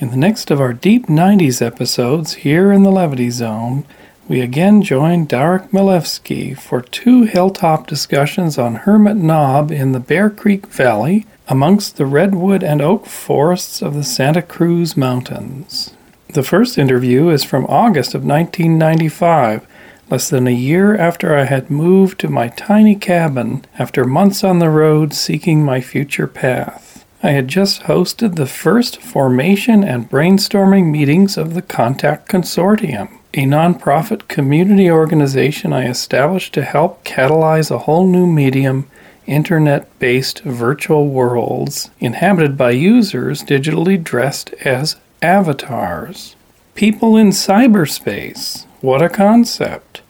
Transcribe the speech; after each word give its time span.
In 0.00 0.08
the 0.08 0.16
next 0.16 0.50
of 0.50 0.62
our 0.62 0.72
deep 0.72 1.08
90s 1.08 1.60
episodes 1.60 2.32
here 2.32 2.72
in 2.72 2.84
the 2.84 2.90
Levity 2.90 3.28
Zone, 3.28 3.84
we 4.28 4.40
again 4.40 4.80
join 4.80 5.26
Darek 5.26 5.72
Milewski 5.72 6.58
for 6.58 6.80
two 6.80 7.24
hilltop 7.24 7.86
discussions 7.86 8.56
on 8.56 8.76
Hermit 8.76 9.18
Knob 9.18 9.70
in 9.70 9.92
the 9.92 10.00
Bear 10.00 10.30
Creek 10.30 10.68
Valley 10.68 11.26
amongst 11.48 11.98
the 11.98 12.06
redwood 12.06 12.64
and 12.64 12.80
oak 12.80 13.04
forests 13.04 13.82
of 13.82 13.92
the 13.92 14.02
Santa 14.02 14.40
Cruz 14.40 14.96
Mountains. 14.96 15.92
The 16.32 16.42
first 16.42 16.78
interview 16.78 17.28
is 17.28 17.44
from 17.44 17.66
August 17.66 18.14
of 18.14 18.24
1995, 18.24 19.66
less 20.08 20.30
than 20.30 20.46
a 20.46 20.50
year 20.50 20.96
after 20.96 21.36
I 21.36 21.44
had 21.44 21.70
moved 21.70 22.18
to 22.20 22.30
my 22.30 22.48
tiny 22.48 22.96
cabin 22.96 23.66
after 23.78 24.06
months 24.06 24.42
on 24.44 24.60
the 24.60 24.70
road 24.70 25.12
seeking 25.12 25.62
my 25.62 25.82
future 25.82 26.26
path. 26.26 26.89
I 27.22 27.32
had 27.32 27.48
just 27.48 27.82
hosted 27.82 28.36
the 28.36 28.46
first 28.46 29.02
formation 29.02 29.84
and 29.84 30.08
brainstorming 30.08 30.90
meetings 30.90 31.36
of 31.36 31.52
the 31.52 31.60
Contact 31.60 32.30
Consortium, 32.30 33.10
a 33.34 33.42
nonprofit 33.42 34.26
community 34.26 34.90
organization 34.90 35.70
I 35.70 35.86
established 35.86 36.54
to 36.54 36.62
help 36.62 37.04
catalyze 37.04 37.70
a 37.70 37.80
whole 37.80 38.06
new 38.06 38.26
medium 38.26 38.90
internet 39.26 39.98
based 39.98 40.40
virtual 40.40 41.08
worlds 41.08 41.90
inhabited 42.00 42.56
by 42.56 42.70
users 42.70 43.44
digitally 43.44 44.02
dressed 44.02 44.54
as 44.64 44.96
avatars. 45.20 46.36
People 46.74 47.18
in 47.18 47.28
cyberspace. 47.28 48.64
What 48.80 49.02
a 49.02 49.10
concept. 49.10 50.00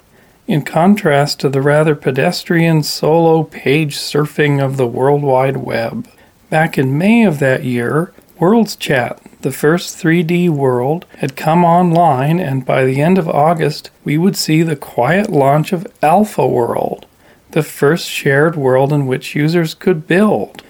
In 0.47 0.63
contrast 0.63 1.41
to 1.41 1.49
the 1.49 1.61
rather 1.61 1.97
pedestrian 1.97 2.85
solo 2.85 3.43
page 3.43 3.97
surfing 3.97 4.65
of 4.65 4.77
the 4.77 4.87
World 4.87 5.23
Wide 5.23 5.57
Web. 5.57 6.09
Back 6.51 6.77
in 6.77 6.99
May 6.99 7.25
of 7.25 7.39
that 7.39 7.63
year, 7.63 8.13
Worlds 8.41 8.75
Chat, 8.75 9.23
the 9.43 9.53
first 9.53 9.97
3D 9.97 10.51
world, 10.51 11.07
had 11.19 11.37
come 11.37 11.65
online, 11.65 12.41
and 12.41 12.67
by 12.67 12.85
the 12.85 13.01
end 13.01 13.19
of 13.19 13.29
August, 13.29 13.91
we 14.03 14.19
would 14.19 14.37
see 14.37 14.63
the 14.63 14.75
quiet 14.75 15.31
launch 15.31 15.73
of 15.73 15.87
Alpha 16.03 16.45
World, 16.45 17.07
the 17.53 17.63
first 17.63 18.09
shared 18.09 18.57
world 18.57 18.93
in 18.93 19.07
which 19.07 19.37
users 19.37 19.75
could 19.75 20.09
build. 20.09 20.65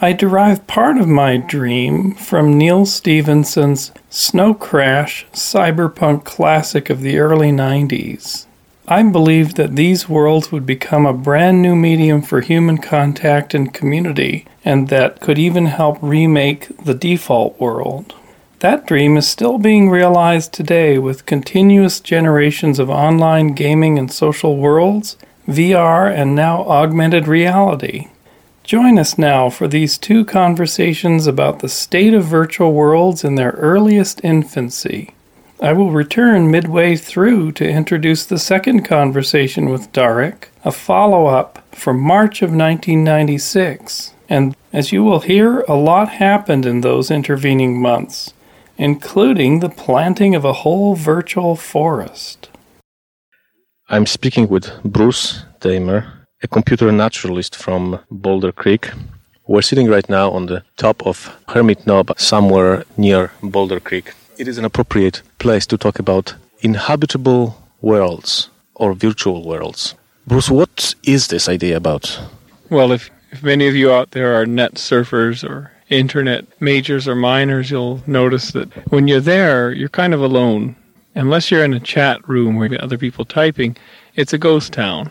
I 0.00 0.14
derive 0.14 0.66
part 0.66 0.96
of 0.96 1.06
my 1.06 1.36
dream 1.36 2.14
from 2.14 2.56
Neal 2.56 2.86
Stephenson's 2.86 3.92
Snow 4.08 4.54
Crash 4.54 5.26
cyberpunk 5.34 6.24
classic 6.24 6.88
of 6.88 7.02
the 7.02 7.18
early 7.18 7.50
90s. 7.50 8.46
I 8.88 9.02
believed 9.02 9.56
that 9.56 9.74
these 9.74 10.08
worlds 10.08 10.52
would 10.52 10.64
become 10.64 11.06
a 11.06 11.12
brand 11.12 11.60
new 11.60 11.74
medium 11.74 12.22
for 12.22 12.40
human 12.40 12.78
contact 12.78 13.52
and 13.52 13.74
community, 13.74 14.46
and 14.64 14.88
that 14.90 15.20
could 15.20 15.38
even 15.38 15.66
help 15.66 15.98
remake 16.00 16.68
the 16.84 16.94
default 16.94 17.58
world. 17.58 18.14
That 18.60 18.86
dream 18.86 19.16
is 19.16 19.26
still 19.26 19.58
being 19.58 19.90
realized 19.90 20.52
today 20.52 20.98
with 20.98 21.26
continuous 21.26 21.98
generations 21.98 22.78
of 22.78 22.88
online 22.88 23.54
gaming 23.54 23.98
and 23.98 24.10
social 24.10 24.56
worlds, 24.56 25.16
VR, 25.48 26.08
and 26.08 26.36
now 26.36 26.62
augmented 26.62 27.26
reality. 27.26 28.06
Join 28.62 29.00
us 29.00 29.18
now 29.18 29.50
for 29.50 29.66
these 29.66 29.98
two 29.98 30.24
conversations 30.24 31.26
about 31.26 31.58
the 31.58 31.68
state 31.68 32.14
of 32.14 32.24
virtual 32.24 32.72
worlds 32.72 33.24
in 33.24 33.34
their 33.34 33.52
earliest 33.52 34.20
infancy. 34.22 35.15
I 35.60 35.72
will 35.72 35.90
return 35.90 36.50
midway 36.50 36.96
through 36.96 37.52
to 37.52 37.66
introduce 37.66 38.26
the 38.26 38.38
second 38.38 38.82
conversation 38.82 39.70
with 39.70 39.90
Darek, 39.90 40.50
a 40.64 40.70
follow 40.70 41.26
up 41.26 41.64
from 41.74 41.98
March 41.98 42.42
of 42.42 42.50
1996. 42.50 44.12
And 44.28 44.54
as 44.70 44.92
you 44.92 45.02
will 45.02 45.20
hear, 45.20 45.60
a 45.60 45.74
lot 45.74 46.10
happened 46.10 46.66
in 46.66 46.82
those 46.82 47.10
intervening 47.10 47.80
months, 47.80 48.34
including 48.76 49.60
the 49.60 49.70
planting 49.70 50.34
of 50.34 50.44
a 50.44 50.52
whole 50.52 50.94
virtual 50.94 51.56
forest. 51.56 52.50
I'm 53.88 54.04
speaking 54.04 54.48
with 54.48 54.70
Bruce 54.84 55.42
Damer, 55.60 56.26
a 56.42 56.48
computer 56.48 56.92
naturalist 56.92 57.56
from 57.56 58.00
Boulder 58.10 58.52
Creek. 58.52 58.90
We're 59.46 59.62
sitting 59.62 59.88
right 59.88 60.08
now 60.10 60.30
on 60.32 60.46
the 60.46 60.64
top 60.76 61.06
of 61.06 61.34
Hermit 61.48 61.86
Knob, 61.86 62.12
somewhere 62.18 62.84
near 62.98 63.32
Boulder 63.42 63.80
Creek. 63.80 64.12
It 64.38 64.48
is 64.48 64.58
an 64.58 64.66
appropriate 64.66 65.22
place 65.38 65.66
to 65.66 65.78
talk 65.78 65.98
about 65.98 66.34
inhabitable 66.60 67.56
worlds 67.80 68.50
or 68.74 68.92
virtual 68.92 69.42
worlds. 69.42 69.94
Bruce, 70.26 70.50
what 70.50 70.94
is 71.04 71.28
this 71.28 71.48
idea 71.48 71.76
about? 71.76 72.20
Well, 72.68 72.92
if, 72.92 73.10
if 73.30 73.42
many 73.42 73.66
of 73.66 73.74
you 73.74 73.90
out 73.90 74.10
there 74.10 74.34
are 74.34 74.44
net 74.44 74.74
surfers 74.74 75.48
or 75.48 75.72
internet 75.88 76.44
majors 76.60 77.08
or 77.08 77.14
minors, 77.14 77.70
you'll 77.70 78.02
notice 78.06 78.50
that 78.52 78.68
when 78.92 79.08
you're 79.08 79.20
there, 79.20 79.72
you're 79.72 79.88
kind 79.88 80.12
of 80.12 80.20
alone. 80.20 80.76
Unless 81.14 81.50
you're 81.50 81.64
in 81.64 81.72
a 81.72 81.80
chat 81.80 82.28
room 82.28 82.56
where 82.56 82.70
other 82.82 82.98
people 82.98 83.24
typing, 83.24 83.74
it's 84.16 84.34
a 84.34 84.38
ghost 84.38 84.72
town. 84.72 85.10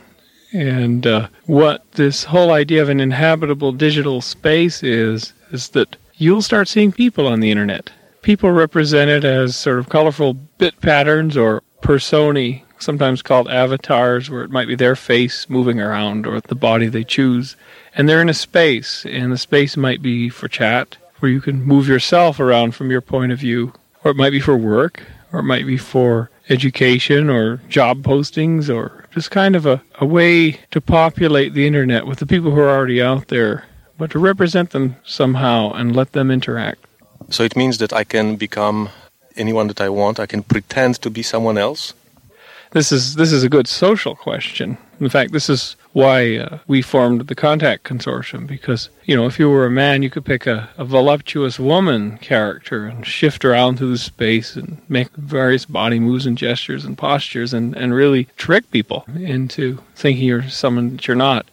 And 0.53 1.07
uh, 1.07 1.29
what 1.45 1.91
this 1.93 2.25
whole 2.25 2.51
idea 2.51 2.83
of 2.83 2.89
an 2.89 2.99
inhabitable 2.99 3.71
digital 3.71 4.21
space 4.21 4.83
is, 4.83 5.33
is 5.51 5.69
that 5.69 5.97
you'll 6.17 6.43
start 6.43 6.67
seeing 6.67 6.91
people 6.91 7.25
on 7.25 7.39
the 7.39 7.49
internet. 7.49 7.89
People 8.25 8.49
represented 8.49 9.23
as 9.23 9.55
sort 9.55 9.77
of 9.77 9.87
colorful 9.87 10.33
bit 10.33 10.81
patterns 10.81 11.37
or 11.37 11.61
personae, 11.81 12.65
sometimes 12.79 13.21
called 13.21 13.47
avatars, 13.47 14.31
where 14.31 14.41
it 14.41 14.49
might 14.49 14.67
be 14.67 14.73
their 14.73 14.95
face 14.95 15.47
moving 15.47 15.79
around 15.79 16.25
or 16.25 16.41
the 16.41 16.55
body 16.55 16.87
they 16.87 17.03
choose. 17.03 17.55
And 17.93 18.09
they're 18.09 18.23
in 18.23 18.27
a 18.27 18.33
space, 18.33 19.05
and 19.05 19.31
the 19.31 19.37
space 19.37 19.77
might 19.77 20.01
be 20.01 20.29
for 20.29 20.47
chat, 20.47 20.97
where 21.19 21.31
you 21.31 21.39
can 21.39 21.61
move 21.61 21.87
yourself 21.87 22.39
around 22.39 22.73
from 22.73 22.89
your 22.89 22.99
point 22.99 23.31
of 23.31 23.37
view, 23.37 23.73
or 24.03 24.09
it 24.09 24.17
might 24.17 24.31
be 24.31 24.39
for 24.39 24.57
work, 24.57 25.03
or 25.31 25.41
it 25.41 25.43
might 25.43 25.67
be 25.67 25.77
for 25.77 26.31
education 26.49 27.29
or 27.29 27.57
job 27.69 28.01
postings 28.01 28.75
or 28.75 29.05
just 29.11 29.29
kind 29.29 29.55
of 29.55 29.67
a, 29.67 29.83
a 29.99 30.05
way 30.05 30.53
to 30.71 30.81
populate 30.81 31.53
the 31.53 31.67
internet 31.67 32.07
with 32.07 32.17
the 32.17 32.25
people 32.25 32.49
who 32.49 32.59
are 32.59 32.75
already 32.75 32.99
out 32.99 33.27
there, 33.27 33.65
but 33.99 34.09
to 34.09 34.17
represent 34.17 34.71
them 34.71 34.95
somehow 35.05 35.71
and 35.73 35.95
let 35.95 36.13
them 36.13 36.31
interact. 36.31 36.79
So 37.29 37.43
it 37.43 37.55
means 37.55 37.77
that 37.79 37.93
I 37.93 38.03
can 38.03 38.35
become 38.35 38.89
anyone 39.35 39.67
that 39.67 39.81
I 39.81 39.89
want. 39.89 40.19
I 40.19 40.25
can 40.25 40.43
pretend 40.43 41.01
to 41.01 41.09
be 41.09 41.23
someone 41.23 41.57
else. 41.57 41.93
This 42.71 42.91
is 42.91 43.15
this 43.15 43.31
is 43.31 43.43
a 43.43 43.49
good 43.49 43.67
social 43.67 44.15
question. 44.15 44.77
In 44.99 45.09
fact, 45.09 45.31
this 45.31 45.49
is 45.49 45.75
why 45.93 46.37
uh, 46.37 46.59
we 46.67 46.81
formed 46.81 47.27
the 47.27 47.35
Contact 47.35 47.85
Consortium 47.85 48.45
because, 48.47 48.89
you 49.05 49.15
know, 49.15 49.25
if 49.25 49.39
you 49.39 49.49
were 49.49 49.65
a 49.65 49.71
man, 49.71 50.03
you 50.03 50.09
could 50.09 50.25
pick 50.25 50.45
a, 50.45 50.69
a 50.77 50.83
voluptuous 50.83 51.57
woman 51.57 52.17
character 52.17 52.85
and 52.85 53.05
shift 53.05 53.45
around 53.45 53.77
through 53.77 53.91
the 53.91 53.97
space 53.97 54.57
and 54.57 54.81
make 54.89 55.09
various 55.15 55.65
body 55.65 55.99
moves 55.99 56.25
and 56.25 56.37
gestures 56.37 56.83
and 56.83 56.97
postures 56.97 57.53
and, 57.53 57.75
and 57.75 57.93
really 57.93 58.25
trick 58.35 58.69
people 58.71 59.05
into 59.15 59.81
thinking 59.95 60.25
you're 60.25 60.49
someone 60.49 60.91
that 60.91 61.07
you're 61.07 61.15
not. 61.15 61.45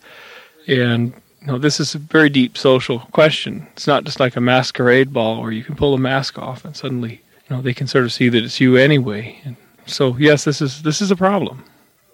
And 0.66 1.12
you 1.42 1.48
know, 1.48 1.58
this 1.58 1.80
is 1.80 1.94
a 1.94 1.98
very 1.98 2.28
deep 2.28 2.56
social 2.56 3.00
question. 3.10 3.66
It's 3.72 3.88
not 3.88 4.04
just 4.04 4.20
like 4.20 4.36
a 4.36 4.41
masquerade 4.41 5.12
ball 5.12 5.42
where 5.42 5.50
you 5.50 5.64
can 5.64 5.75
pull 5.75 5.92
a 5.92 5.98
mask 5.98 6.38
off 6.38 6.64
and 6.64 6.76
suddenly, 6.76 7.20
you 7.48 7.56
know, 7.56 7.60
they 7.60 7.75
can 7.75 7.88
sort 7.88 8.04
of 8.04 8.12
see 8.12 8.28
that 8.28 8.44
it's 8.44 8.60
you 8.60 8.76
anyway. 8.76 9.41
And 9.44 9.56
so, 9.86 10.16
yes, 10.19 10.44
this 10.44 10.62
is 10.62 10.82
this 10.82 11.00
is 11.00 11.10
a 11.10 11.16
problem. 11.16 11.64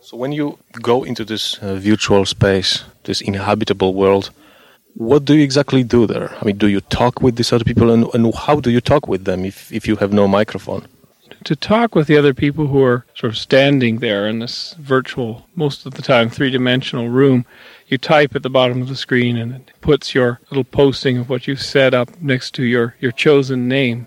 So 0.01 0.17
when 0.17 0.33
you 0.33 0.59
go 0.81 1.05
into 1.05 1.25
this 1.25 1.59
uh, 1.59 1.75
virtual 1.75 2.25
space, 2.25 2.85
this 3.05 3.21
inhabitable 3.21 3.93
world, 3.93 4.31
what 4.95 5.27
do 5.27 5.35
you 5.35 5.45
exactly 5.45 5.85
do 5.85 6.07
there? 6.07 6.35
I 6.41 6.45
mean, 6.47 6.57
do 6.57 6.67
you 6.67 6.81
talk 6.81 7.21
with 7.21 7.37
these 7.37 7.53
other 7.53 7.65
people, 7.65 7.91
and, 7.91 8.07
and 8.15 8.35
how 8.35 8.61
do 8.61 8.71
you 8.71 8.81
talk 8.81 9.07
with 9.07 9.27
them 9.27 9.45
if, 9.45 9.71
if 9.71 9.87
you 9.87 9.97
have 9.97 10.13
no 10.13 10.27
microphone? 10.27 10.87
To 11.45 11.55
talk 11.55 11.95
with 11.95 12.07
the 12.07 12.17
other 12.17 12.33
people 12.33 12.69
who 12.69 12.83
are 12.83 13.05
sort 13.15 13.33
of 13.33 13.39
standing 13.39 13.99
there 13.99 14.27
in 14.27 14.39
this 14.39 14.75
virtual, 14.79 15.47
most 15.55 15.85
of 15.85 15.95
the 15.95 16.03
time 16.03 16.31
three 16.31 16.51
dimensional 16.51 17.11
room, 17.11 17.45
you 17.89 17.99
type 17.99 18.37
at 18.37 18.43
the 18.43 18.51
bottom 18.51 18.81
of 18.83 18.89
the 18.89 18.97
screen 18.97 19.37
and 19.37 19.55
it 19.55 19.73
puts 19.81 20.15
your 20.15 20.41
little 20.51 20.65
posting 20.65 21.19
of 21.19 21.29
what 21.29 21.47
you've 21.47 21.63
set 21.63 21.95
up 21.95 22.21
next 22.21 22.55
to 22.55 22.63
your, 22.63 22.95
your 23.01 23.13
chosen 23.13 23.67
name. 23.67 24.07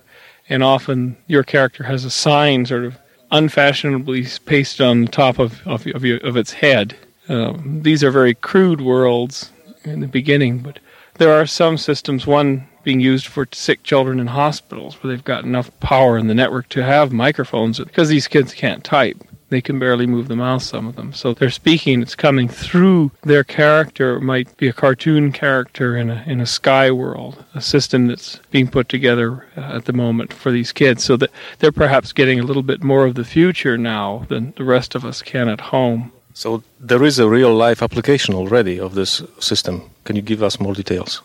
And 0.50 0.64
often 0.64 1.18
your 1.28 1.44
character 1.44 1.84
has 1.84 2.06
a 2.06 2.10
sign 2.10 2.66
sort 2.66 2.86
of 2.86 2.98
unfashionably 3.32 4.28
pasted 4.46 4.86
on 4.86 5.02
the 5.02 5.12
top 5.12 5.40
of, 5.40 5.66
of, 5.68 5.88
of, 5.88 6.06
your, 6.06 6.18
of 6.20 6.38
its 6.38 6.54
head. 6.54 6.96
Um, 7.30 7.82
these 7.82 8.04
are 8.04 8.12
very 8.12 8.36
crude 8.36 8.82
worlds 8.82 9.52
in 9.84 10.02
the 10.02 10.08
beginning, 10.08 10.60
but 10.60 10.80
there 11.16 11.32
are 11.34 11.46
some 11.46 11.78
systems, 11.78 12.28
one 12.28 12.68
being 12.84 13.00
used 13.00 13.28
for 13.28 13.48
sick 13.52 13.84
children 13.84 14.20
in 14.20 14.28
hospitals, 14.28 14.96
where 14.96 15.14
they've 15.14 15.24
got 15.24 15.44
enough 15.44 15.72
power 15.80 16.18
in 16.18 16.28
the 16.28 16.36
network 16.36 16.68
to 16.70 16.84
have 16.84 17.12
microphones 17.12 17.80
because 17.80 18.10
these 18.10 18.28
kids 18.28 18.54
can't 18.54 18.84
type. 18.84 19.18
They 19.52 19.62
can 19.62 19.80
barely 19.80 20.08
move 20.08 20.30
the 20.30 20.38
mouth, 20.38 20.64
some 20.64 20.88
of 20.88 20.96
them. 20.96 21.12
So 21.12 21.34
they're 21.34 21.50
speaking, 21.50 22.02
it's 22.02 22.16
coming 22.16 22.48
through 22.48 23.12
their 23.24 23.44
character. 23.44 24.16
It 24.16 24.22
might 24.22 24.56
be 24.56 24.70
a 24.70 24.74
cartoon 24.74 25.34
character 25.34 25.98
in 25.98 26.10
a, 26.10 26.24
in 26.26 26.40
a 26.40 26.46
sky 26.46 26.90
world, 26.90 27.44
a 27.54 27.60
system 27.60 28.08
that's 28.08 28.40
being 28.50 28.70
put 28.70 28.88
together 28.88 29.46
uh, 29.58 29.76
at 29.76 29.86
the 29.86 29.94
moment 29.94 30.32
for 30.32 30.52
these 30.52 30.72
kids. 30.72 31.04
So 31.04 31.18
that 31.18 31.32
they're 31.60 31.74
perhaps 31.74 32.14
getting 32.14 32.40
a 32.40 32.44
little 32.44 32.64
bit 32.64 32.82
more 32.82 33.06
of 33.06 33.16
the 33.16 33.26
future 33.26 33.78
now 33.78 34.26
than 34.30 34.54
the 34.56 34.64
rest 34.64 34.96
of 34.96 35.04
us 35.04 35.22
can 35.22 35.50
at 35.50 35.60
home. 35.60 36.14
So 36.34 36.64
there 36.80 37.04
is 37.04 37.20
a 37.20 37.28
real 37.28 37.54
life 37.54 37.84
application 37.84 38.34
already 38.34 38.80
of 38.80 38.96
this 38.96 39.22
system. 39.40 39.90
Can 40.06 40.16
you 40.16 40.22
give 40.22 40.42
us 40.42 40.62
more 40.62 40.74
details? 40.74 41.22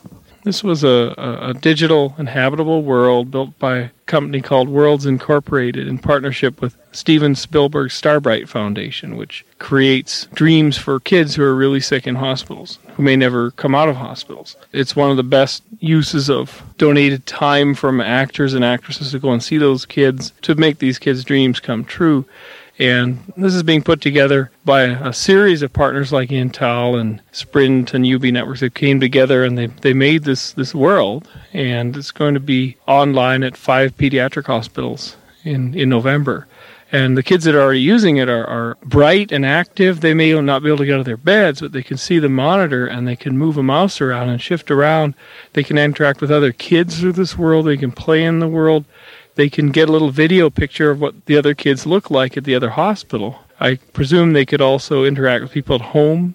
This 0.46 0.62
was 0.62 0.84
a, 0.84 1.12
a, 1.18 1.50
a, 1.50 1.54
digital 1.54 2.14
inhabitable 2.18 2.84
world 2.84 3.32
built 3.32 3.58
by 3.58 3.78
a 3.78 3.90
company 4.06 4.40
called 4.40 4.68
Worlds 4.68 5.04
Incorporated 5.04 5.88
in 5.88 5.98
partnership 5.98 6.60
with 6.60 6.76
Steven 6.92 7.34
Spielberg's 7.34 7.94
Starbright 7.94 8.48
Foundation, 8.48 9.16
which 9.16 9.44
creates 9.58 10.26
dreams 10.34 10.78
for 10.78 11.00
kids 11.00 11.34
who 11.34 11.42
are 11.42 11.52
really 11.52 11.80
sick 11.80 12.06
in 12.06 12.14
hospitals, 12.14 12.78
who 12.94 13.02
may 13.02 13.16
never 13.16 13.50
come 13.50 13.74
out 13.74 13.88
of 13.88 13.96
hospitals. 13.96 14.54
It's 14.72 14.94
one 14.94 15.10
of 15.10 15.16
the 15.16 15.24
best 15.24 15.64
uses 15.80 16.30
of 16.30 16.62
donated 16.78 17.26
time 17.26 17.74
from 17.74 18.00
actors 18.00 18.54
and 18.54 18.64
actresses 18.64 19.10
to 19.10 19.18
go 19.18 19.32
and 19.32 19.42
see 19.42 19.58
those 19.58 19.84
kids 19.84 20.32
to 20.42 20.54
make 20.54 20.78
these 20.78 21.00
kids' 21.00 21.24
dreams 21.24 21.58
come 21.58 21.84
true. 21.84 22.24
And 22.78 23.32
this 23.36 23.54
is 23.54 23.62
being 23.62 23.82
put 23.82 24.00
together 24.02 24.50
by 24.64 24.82
a 24.82 25.12
series 25.12 25.62
of 25.62 25.72
partners 25.72 26.12
like 26.12 26.28
Intel 26.28 27.00
and 27.00 27.22
Sprint 27.32 27.94
and 27.94 28.06
UB 28.06 28.24
Networks 28.24 28.60
that 28.60 28.74
came 28.74 29.00
together 29.00 29.44
and 29.44 29.56
they, 29.56 29.66
they 29.66 29.94
made 29.94 30.24
this, 30.24 30.52
this 30.52 30.74
world. 30.74 31.26
And 31.54 31.96
it's 31.96 32.10
going 32.10 32.34
to 32.34 32.40
be 32.40 32.76
online 32.86 33.42
at 33.42 33.56
five 33.56 33.96
pediatric 33.96 34.46
hospitals 34.46 35.16
in, 35.42 35.72
in 35.74 35.88
November. 35.88 36.46
And 36.92 37.16
the 37.16 37.22
kids 37.22 37.44
that 37.44 37.54
are 37.54 37.60
already 37.60 37.80
using 37.80 38.18
it 38.18 38.28
are, 38.28 38.46
are 38.46 38.76
bright 38.82 39.32
and 39.32 39.44
active. 39.44 40.00
They 40.00 40.14
may 40.14 40.38
not 40.40 40.62
be 40.62 40.68
able 40.68 40.78
to 40.78 40.86
get 40.86 40.94
out 40.94 41.00
of 41.00 41.06
their 41.06 41.16
beds, 41.16 41.60
but 41.60 41.72
they 41.72 41.82
can 41.82 41.96
see 41.96 42.18
the 42.18 42.28
monitor 42.28 42.86
and 42.86 43.08
they 43.08 43.16
can 43.16 43.36
move 43.36 43.56
a 43.56 43.62
mouse 43.62 44.00
around 44.00 44.28
and 44.28 44.40
shift 44.40 44.70
around. 44.70 45.14
They 45.54 45.64
can 45.64 45.78
interact 45.78 46.20
with 46.20 46.30
other 46.30 46.52
kids 46.52 47.00
through 47.00 47.12
this 47.12 47.36
world. 47.36 47.66
They 47.66 47.76
can 47.76 47.90
play 47.90 48.22
in 48.22 48.38
the 48.38 48.46
world 48.48 48.84
they 49.36 49.48
can 49.48 49.70
get 49.70 49.88
a 49.88 49.92
little 49.92 50.10
video 50.10 50.50
picture 50.50 50.90
of 50.90 51.00
what 51.00 51.26
the 51.26 51.36
other 51.36 51.54
kids 51.54 51.86
look 51.86 52.10
like 52.10 52.36
at 52.36 52.44
the 52.44 52.54
other 52.54 52.70
hospital. 52.70 53.38
I 53.60 53.76
presume 53.92 54.32
they 54.32 54.44
could 54.44 54.60
also 54.60 55.04
interact 55.04 55.42
with 55.42 55.52
people 55.52 55.76
at 55.76 55.92
home. 55.92 56.34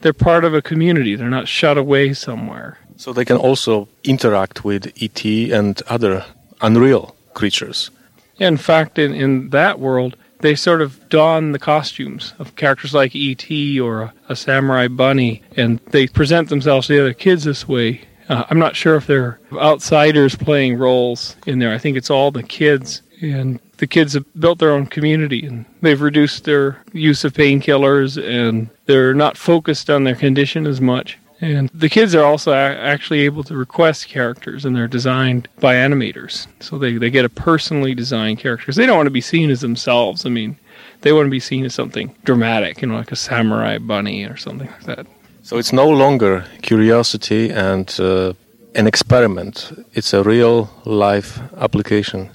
They're 0.00 0.12
part 0.12 0.44
of 0.44 0.54
a 0.54 0.62
community, 0.62 1.14
they're 1.14 1.28
not 1.28 1.48
shut 1.48 1.76
away 1.76 2.14
somewhere. 2.14 2.78
So 2.96 3.12
they 3.12 3.24
can 3.24 3.36
also 3.36 3.88
interact 4.04 4.64
with 4.64 4.92
ET 5.00 5.24
and 5.24 5.80
other 5.88 6.24
unreal 6.60 7.14
creatures. 7.34 7.90
In 8.38 8.56
fact, 8.56 8.98
in, 8.98 9.14
in 9.14 9.50
that 9.50 9.78
world, 9.78 10.16
they 10.40 10.54
sort 10.54 10.82
of 10.82 11.08
don 11.08 11.52
the 11.52 11.58
costumes 11.58 12.34
of 12.38 12.56
characters 12.56 12.94
like 12.94 13.14
E.T. 13.14 13.80
or 13.80 14.02
a, 14.02 14.14
a, 14.28 14.36
samurai 14.36 14.88
bunny, 14.88 15.42
and 15.56 15.80
they 15.90 16.06
present 16.06 16.48
themselves 16.50 16.86
to 16.86 16.94
the 16.94 17.00
other 17.00 17.14
kids 17.14 17.44
this 17.44 17.66
way. 17.66 18.02
Uh, 18.28 18.44
I'm 18.50 18.58
not 18.58 18.76
sure 18.76 18.96
if 18.96 19.06
they're 19.06 19.38
outsiders 19.52 20.34
playing 20.34 20.78
roles 20.78 21.36
in 21.46 21.58
there. 21.58 21.72
I 21.72 21.78
think 21.78 21.96
it's 21.96 22.10
all 22.10 22.30
the 22.30 22.42
kids, 22.42 23.02
and 23.20 23.60
the 23.76 23.86
kids 23.86 24.14
have 24.14 24.24
built 24.38 24.58
their 24.58 24.72
own 24.72 24.86
community, 24.86 25.46
and 25.46 25.64
they've 25.82 26.00
reduced 26.00 26.44
their 26.44 26.82
use 26.92 27.24
of 27.24 27.34
painkillers, 27.34 28.22
and 28.22 28.68
they're 28.86 29.14
not 29.14 29.36
focused 29.36 29.90
on 29.90 30.04
their 30.04 30.16
condition 30.16 30.66
as 30.66 30.80
much. 30.80 31.18
And 31.40 31.68
the 31.74 31.90
kids 31.90 32.14
are 32.14 32.24
also 32.24 32.54
actually 32.54 33.20
able 33.20 33.44
to 33.44 33.56
request 33.56 34.08
characters, 34.08 34.64
and 34.64 34.74
they're 34.74 34.88
designed 34.88 35.48
by 35.60 35.74
animators. 35.74 36.46
So 36.60 36.78
they, 36.78 36.96
they 36.96 37.10
get 37.10 37.26
a 37.26 37.28
personally 37.28 37.94
designed 37.94 38.38
character. 38.38 38.72
They 38.72 38.86
don't 38.86 38.96
want 38.96 39.06
to 39.06 39.10
be 39.10 39.20
seen 39.20 39.50
as 39.50 39.60
themselves. 39.60 40.24
I 40.24 40.30
mean, 40.30 40.56
they 41.02 41.12
want 41.12 41.26
to 41.26 41.30
be 41.30 41.40
seen 41.40 41.66
as 41.66 41.74
something 41.74 42.16
dramatic, 42.24 42.80
you 42.80 42.88
know, 42.88 42.96
like 42.96 43.12
a 43.12 43.16
samurai 43.16 43.76
bunny 43.78 44.24
or 44.24 44.36
something 44.38 44.68
like 44.68 44.84
that. 44.84 45.06
So 45.46 45.58
it's 45.58 45.72
no 45.72 45.88
longer 45.88 46.44
curiosity 46.62 47.50
and 47.50 47.88
uh, 48.00 48.32
an 48.74 48.88
experiment. 48.88 49.86
It's 49.92 50.12
a 50.12 50.24
real 50.24 50.68
life 50.84 51.38
application. 51.56 52.30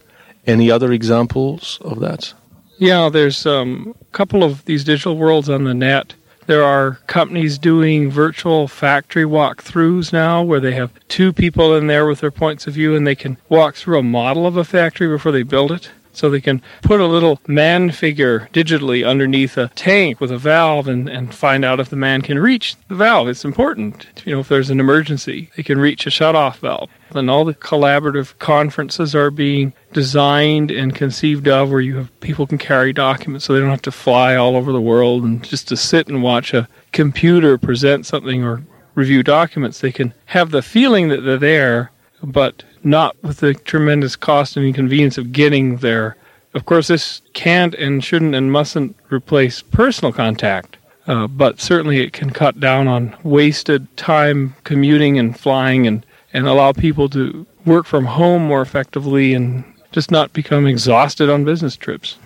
Any 0.47 0.71
other 0.71 0.93
examples 0.93 1.77
of 1.81 1.99
that? 1.99 2.33
Yeah, 2.77 3.09
there's 3.09 3.45
um, 3.45 3.93
a 3.99 4.05
couple 4.13 4.45
of 4.45 4.63
these 4.63 4.85
digital 4.85 5.17
worlds 5.17 5.49
on 5.49 5.65
the 5.65 5.73
net. 5.73 6.13
There 6.45 6.63
are 6.63 6.99
companies 7.07 7.57
doing 7.57 8.09
virtual 8.09 8.69
factory 8.69 9.25
walkthroughs 9.25 10.13
now 10.13 10.41
where 10.41 10.61
they 10.61 10.73
have 10.75 10.93
two 11.09 11.33
people 11.33 11.75
in 11.75 11.87
there 11.87 12.05
with 12.05 12.21
their 12.21 12.31
points 12.31 12.65
of 12.65 12.75
view 12.75 12.95
and 12.95 13.05
they 13.05 13.15
can 13.15 13.35
walk 13.49 13.75
through 13.75 13.99
a 13.99 14.03
model 14.03 14.47
of 14.47 14.55
a 14.55 14.63
factory 14.63 15.09
before 15.09 15.33
they 15.33 15.43
build 15.43 15.73
it. 15.73 15.91
So 16.13 16.29
they 16.29 16.41
can 16.41 16.61
put 16.81 16.99
a 16.99 17.07
little 17.07 17.39
man 17.47 17.91
figure 17.91 18.49
digitally 18.53 19.07
underneath 19.07 19.57
a 19.57 19.69
tank 19.75 20.19
with 20.19 20.31
a 20.31 20.37
valve 20.37 20.87
and, 20.87 21.07
and 21.09 21.33
find 21.33 21.63
out 21.63 21.79
if 21.79 21.89
the 21.89 21.95
man 21.95 22.21
can 22.21 22.39
reach 22.39 22.75
the 22.87 22.95
valve. 22.95 23.27
It's 23.27 23.45
important. 23.45 24.07
You 24.25 24.35
know, 24.35 24.39
if 24.41 24.49
there's 24.49 24.69
an 24.69 24.79
emergency, 24.79 25.49
they 25.55 25.63
can 25.63 25.79
reach 25.79 26.05
a 26.05 26.09
shutoff 26.09 26.57
valve. 26.57 26.89
And 27.13 27.29
all 27.29 27.45
the 27.45 27.53
collaborative 27.53 28.37
conferences 28.39 29.15
are 29.15 29.31
being 29.31 29.73
designed 29.93 30.71
and 30.71 30.95
conceived 30.95 31.47
of 31.47 31.69
where 31.71 31.81
you 31.81 31.97
have 31.97 32.19
people 32.21 32.47
can 32.47 32.57
carry 32.57 32.93
documents 32.93 33.45
so 33.45 33.53
they 33.53 33.59
don't 33.59 33.69
have 33.69 33.81
to 33.83 33.91
fly 33.91 34.35
all 34.35 34.55
over 34.55 34.71
the 34.71 34.81
world 34.81 35.23
and 35.23 35.43
just 35.43 35.67
to 35.69 35.77
sit 35.77 36.07
and 36.07 36.23
watch 36.23 36.53
a 36.53 36.67
computer 36.93 37.57
present 37.57 38.05
something 38.05 38.43
or 38.43 38.63
review 38.95 39.23
documents. 39.23 39.79
They 39.79 39.91
can 39.91 40.13
have 40.25 40.51
the 40.51 40.61
feeling 40.61 41.09
that 41.09 41.21
they're 41.21 41.37
there, 41.37 41.91
but 42.23 42.63
not 42.83 43.15
with 43.23 43.37
the 43.37 43.53
tremendous 43.53 44.15
cost 44.15 44.57
and 44.57 44.65
inconvenience 44.65 45.17
of 45.17 45.31
getting 45.31 45.77
there. 45.77 46.15
Of 46.53 46.65
course, 46.65 46.87
this 46.87 47.21
can't 47.33 47.73
and 47.75 48.03
shouldn't 48.03 48.35
and 48.35 48.51
mustn't 48.51 48.95
replace 49.09 49.61
personal 49.61 50.11
contact, 50.11 50.77
uh, 51.07 51.27
but 51.27 51.59
certainly 51.59 52.01
it 52.01 52.13
can 52.13 52.31
cut 52.31 52.59
down 52.59 52.87
on 52.87 53.15
wasted 53.23 53.95
time 53.97 54.55
commuting 54.63 55.17
and 55.17 55.37
flying 55.37 55.87
and, 55.87 56.05
and 56.33 56.47
allow 56.47 56.73
people 56.73 57.07
to 57.09 57.45
work 57.65 57.85
from 57.85 58.05
home 58.05 58.43
more 58.43 58.61
effectively 58.61 59.33
and 59.33 59.63
just 59.91 60.11
not 60.11 60.33
become 60.33 60.67
exhausted 60.67 61.29
on 61.29 61.45
business 61.45 61.75
trips. 61.75 62.17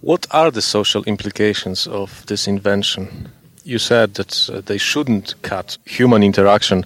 What 0.00 0.26
are 0.30 0.50
the 0.50 0.62
social 0.62 1.04
implications 1.04 1.86
of 1.86 2.26
this 2.26 2.48
invention? 2.48 3.30
You 3.64 3.78
said 3.78 4.14
that 4.14 4.50
uh, 4.50 4.60
they 4.60 4.78
shouldn't 4.78 5.40
cut 5.42 5.78
human 5.84 6.22
interaction 6.24 6.84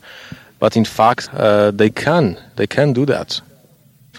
but 0.59 0.77
in 0.77 0.85
fact 0.85 1.29
uh, 1.33 1.71
they 1.71 1.91
can 1.91 2.39
they 2.57 2.67
can 2.67 2.93
do 2.93 3.05
that. 3.07 3.41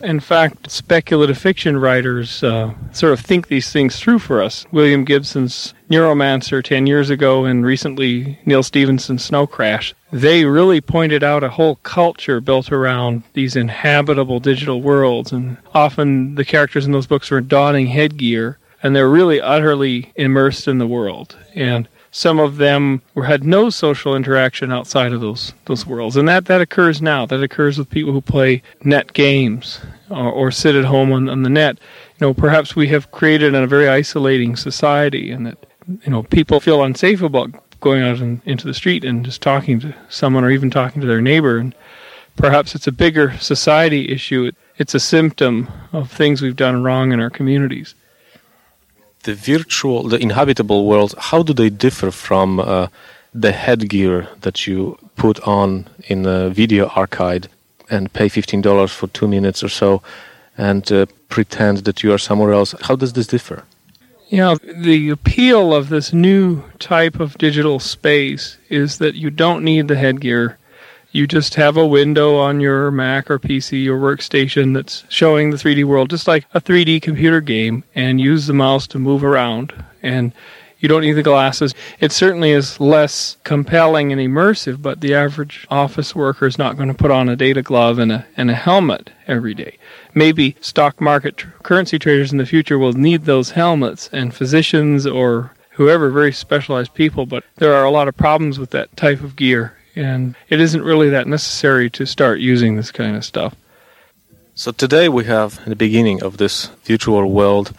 In 0.04 0.20
fact 0.20 0.70
speculative 0.70 1.38
fiction 1.38 1.78
writers 1.78 2.44
uh, 2.44 2.74
sort 2.92 3.14
of 3.14 3.20
think 3.20 3.48
these 3.48 3.72
things 3.72 4.00
through 4.00 4.20
for 4.20 4.44
us. 4.44 4.66
William 4.72 5.04
gibson's 5.06 5.74
neuromancer 5.90 6.64
10 6.64 6.86
years 6.86 7.10
ago 7.10 7.46
and 7.46 7.66
recently 7.66 8.40
neal 8.46 8.62
stephenson's 8.62 9.26
snow 9.26 9.48
crash. 9.48 9.96
They 10.12 10.46
really 10.46 10.82
pointed 10.82 11.24
out 11.24 11.44
a 11.44 11.50
whole 11.50 11.78
culture 11.78 12.40
built 12.40 12.72
around 12.72 13.24
these 13.34 13.56
inhabitable 13.56 14.40
digital 14.40 14.82
worlds 14.82 15.32
and 15.32 15.58
often 15.74 16.36
the 16.36 16.46
characters 16.46 16.86
in 16.86 16.92
those 16.92 17.08
books 17.08 17.32
were 17.32 17.42
donning 17.42 17.88
headgear 17.88 18.60
and 18.84 18.96
they're 18.96 19.10
really 19.10 19.42
utterly 19.42 20.12
immersed 20.16 20.68
in 20.68 20.78
the 20.78 20.88
world. 20.88 21.36
And 21.56 21.88
some 22.18 22.40
of 22.40 22.58
them 22.58 23.00
had 23.28 23.44
no 23.44 23.70
social 23.70 24.16
interaction 24.16 24.72
outside 24.72 25.14
of 25.14 25.22
those 25.22 25.54
those 25.66 25.86
worlds, 25.86 26.18
and 26.18 26.28
that 26.28 26.46
that 26.46 26.62
occurs 26.62 27.00
now. 27.00 27.28
That 27.28 27.44
occurs 27.44 27.78
with 27.78 27.92
people 27.92 28.12
who 28.12 28.22
play 28.22 28.64
net 28.84 29.14
games 29.14 29.80
or, 30.10 30.32
or 30.32 30.50
sit 30.50 30.74
at 30.74 30.86
home 30.86 31.12
on, 31.12 31.30
on 31.30 31.44
the 31.44 31.50
net. 31.50 31.78
You 32.20 32.26
know, 32.26 32.34
perhaps 32.34 32.76
we 32.76 32.88
have 32.88 33.12
created 33.12 33.54
a 33.54 33.68
very 33.68 33.88
isolating 33.88 34.56
society, 34.56 35.30
and 35.30 35.46
that 35.46 35.60
you 35.88 36.10
know 36.10 36.24
people 36.24 36.60
feel 36.60 36.84
unsafe 36.84 37.22
about 37.22 37.52
going 37.82 38.02
out 38.02 38.18
in, 38.18 38.42
into 38.46 38.66
the 38.66 38.74
street 38.74 39.04
and 39.04 39.24
just 39.24 39.44
talking 39.44 39.80
to 39.82 39.94
someone 40.10 40.44
or 40.44 40.50
even 40.50 40.72
talking 40.72 41.02
to 41.02 41.08
their 41.08 41.22
neighbor. 41.22 41.60
And 41.60 41.76
perhaps 42.36 42.74
it's 42.74 42.88
a 42.88 42.92
bigger 42.92 43.38
society 43.38 44.10
issue. 44.10 44.46
It, 44.46 44.56
it's 44.80 44.96
a 44.96 45.00
symptom 45.00 45.68
of 45.94 46.12
things 46.12 46.42
we've 46.42 46.56
done 46.56 46.82
wrong 46.82 47.12
in 47.12 47.20
our 47.20 47.30
communities 47.30 47.94
the 49.28 49.36
virtual, 49.36 50.04
the 50.14 50.18
inhabitable 50.18 50.86
world, 50.86 51.14
how 51.30 51.44
do 51.44 51.54
they 51.54 51.70
differ 51.70 52.12
from 52.12 52.60
uh, 52.62 52.88
the 53.34 53.52
headgear 53.52 54.28
that 54.46 54.66
you 54.66 54.98
put 55.18 55.38
on 55.42 55.86
in 56.08 56.26
a 56.26 56.50
video 56.50 56.88
arcade 57.02 57.50
and 57.90 58.12
pay 58.14 58.28
$15 58.30 58.90
for 58.90 59.08
two 59.08 59.28
minutes 59.28 59.62
or 59.66 59.70
so 59.82 60.02
and 60.58 60.92
uh, 60.92 61.06
pretend 61.28 61.80
that 61.80 62.04
you 62.04 62.14
are 62.14 62.18
somewhere 62.18 62.54
else? 62.54 62.74
How 62.88 62.96
does 62.96 63.12
this 63.14 63.28
differ? 63.28 63.66
Yeah, 64.30 64.56
the 64.64 65.10
appeal 65.10 65.74
of 65.74 65.90
this 65.90 66.14
new 66.14 66.64
type 66.80 67.20
of 67.20 67.38
digital 67.38 67.80
space 67.80 68.58
is 68.70 68.98
that 68.98 69.16
you 69.16 69.30
don't 69.30 69.62
need 69.64 69.90
the 69.90 69.98
headgear 69.98 70.58
you 71.12 71.28
just 71.28 71.56
have 71.56 71.78
a 71.78 71.88
window 71.88 72.36
on 72.36 72.60
your 72.60 72.92
Mac 72.92 73.32
or 73.32 73.40
PC 73.40 73.88
or 73.88 73.98
workstation 73.98 74.74
that's 74.74 75.04
showing 75.10 75.50
the 75.50 75.58
3D 75.58 75.84
world, 75.86 76.10
just 76.10 76.28
like 76.28 76.46
a 76.54 76.62
3D 76.62 77.02
computer 77.02 77.42
game, 77.42 77.84
and 77.96 78.22
use 78.22 78.48
the 78.48 78.54
mouse 78.54 78.88
to 78.88 79.00
move 79.00 79.24
around. 79.24 79.74
And 80.04 80.34
you 80.80 80.88
don't 80.88 81.02
need 81.02 81.14
the 81.14 81.24
glasses. 81.24 81.74
It 82.00 82.12
certainly 82.12 82.52
is 82.52 82.80
less 82.80 83.38
compelling 83.44 84.12
and 84.12 84.22
immersive, 84.22 84.82
but 84.82 85.02
the 85.02 85.16
average 85.16 85.66
office 85.72 86.16
worker 86.16 86.46
is 86.46 86.58
not 86.58 86.78
going 86.78 86.90
to 86.90 86.94
put 86.94 87.10
on 87.10 87.30
a 87.30 87.36
data 87.36 87.64
glove 87.64 87.98
and 87.98 88.12
a, 88.12 88.26
and 88.36 88.52
a 88.52 88.56
helmet 88.56 89.10
every 89.26 89.54
day. 89.54 89.78
Maybe 90.14 90.56
stock 90.62 91.02
market 91.02 91.38
tr- 91.38 91.50
currency 91.64 91.98
traders 91.98 92.32
in 92.32 92.38
the 92.38 92.46
future 92.46 92.78
will 92.78 92.94
need 92.94 93.26
those 93.26 93.52
helmets, 93.52 94.10
and 94.14 94.36
physicians 94.36 95.08
or 95.08 95.54
whoever, 95.72 96.10
very 96.10 96.34
specialized 96.34 96.94
people, 96.94 97.26
but 97.26 97.44
there 97.56 97.74
are 97.76 97.86
a 97.86 97.92
lot 97.92 98.08
of 98.08 98.18
problems 98.18 98.60
with 98.60 98.72
that 98.72 98.96
type 98.98 99.22
of 99.22 99.36
gear 99.36 99.77
and 99.98 100.36
it 100.50 100.62
isn't 100.62 100.84
really 100.84 101.10
that 101.10 101.28
necessary 101.28 101.90
to 101.92 102.06
start 102.06 102.40
using 102.40 102.76
this 102.76 102.92
kind 102.92 103.16
of 103.16 103.26
stuff. 103.26 103.56
So 104.56 104.72
today 104.72 105.10
we 105.10 105.26
have 105.26 105.64
the 105.66 105.76
beginning 105.76 106.24
of 106.24 106.38
this 106.38 106.68
virtual 106.84 107.30
world. 107.32 107.74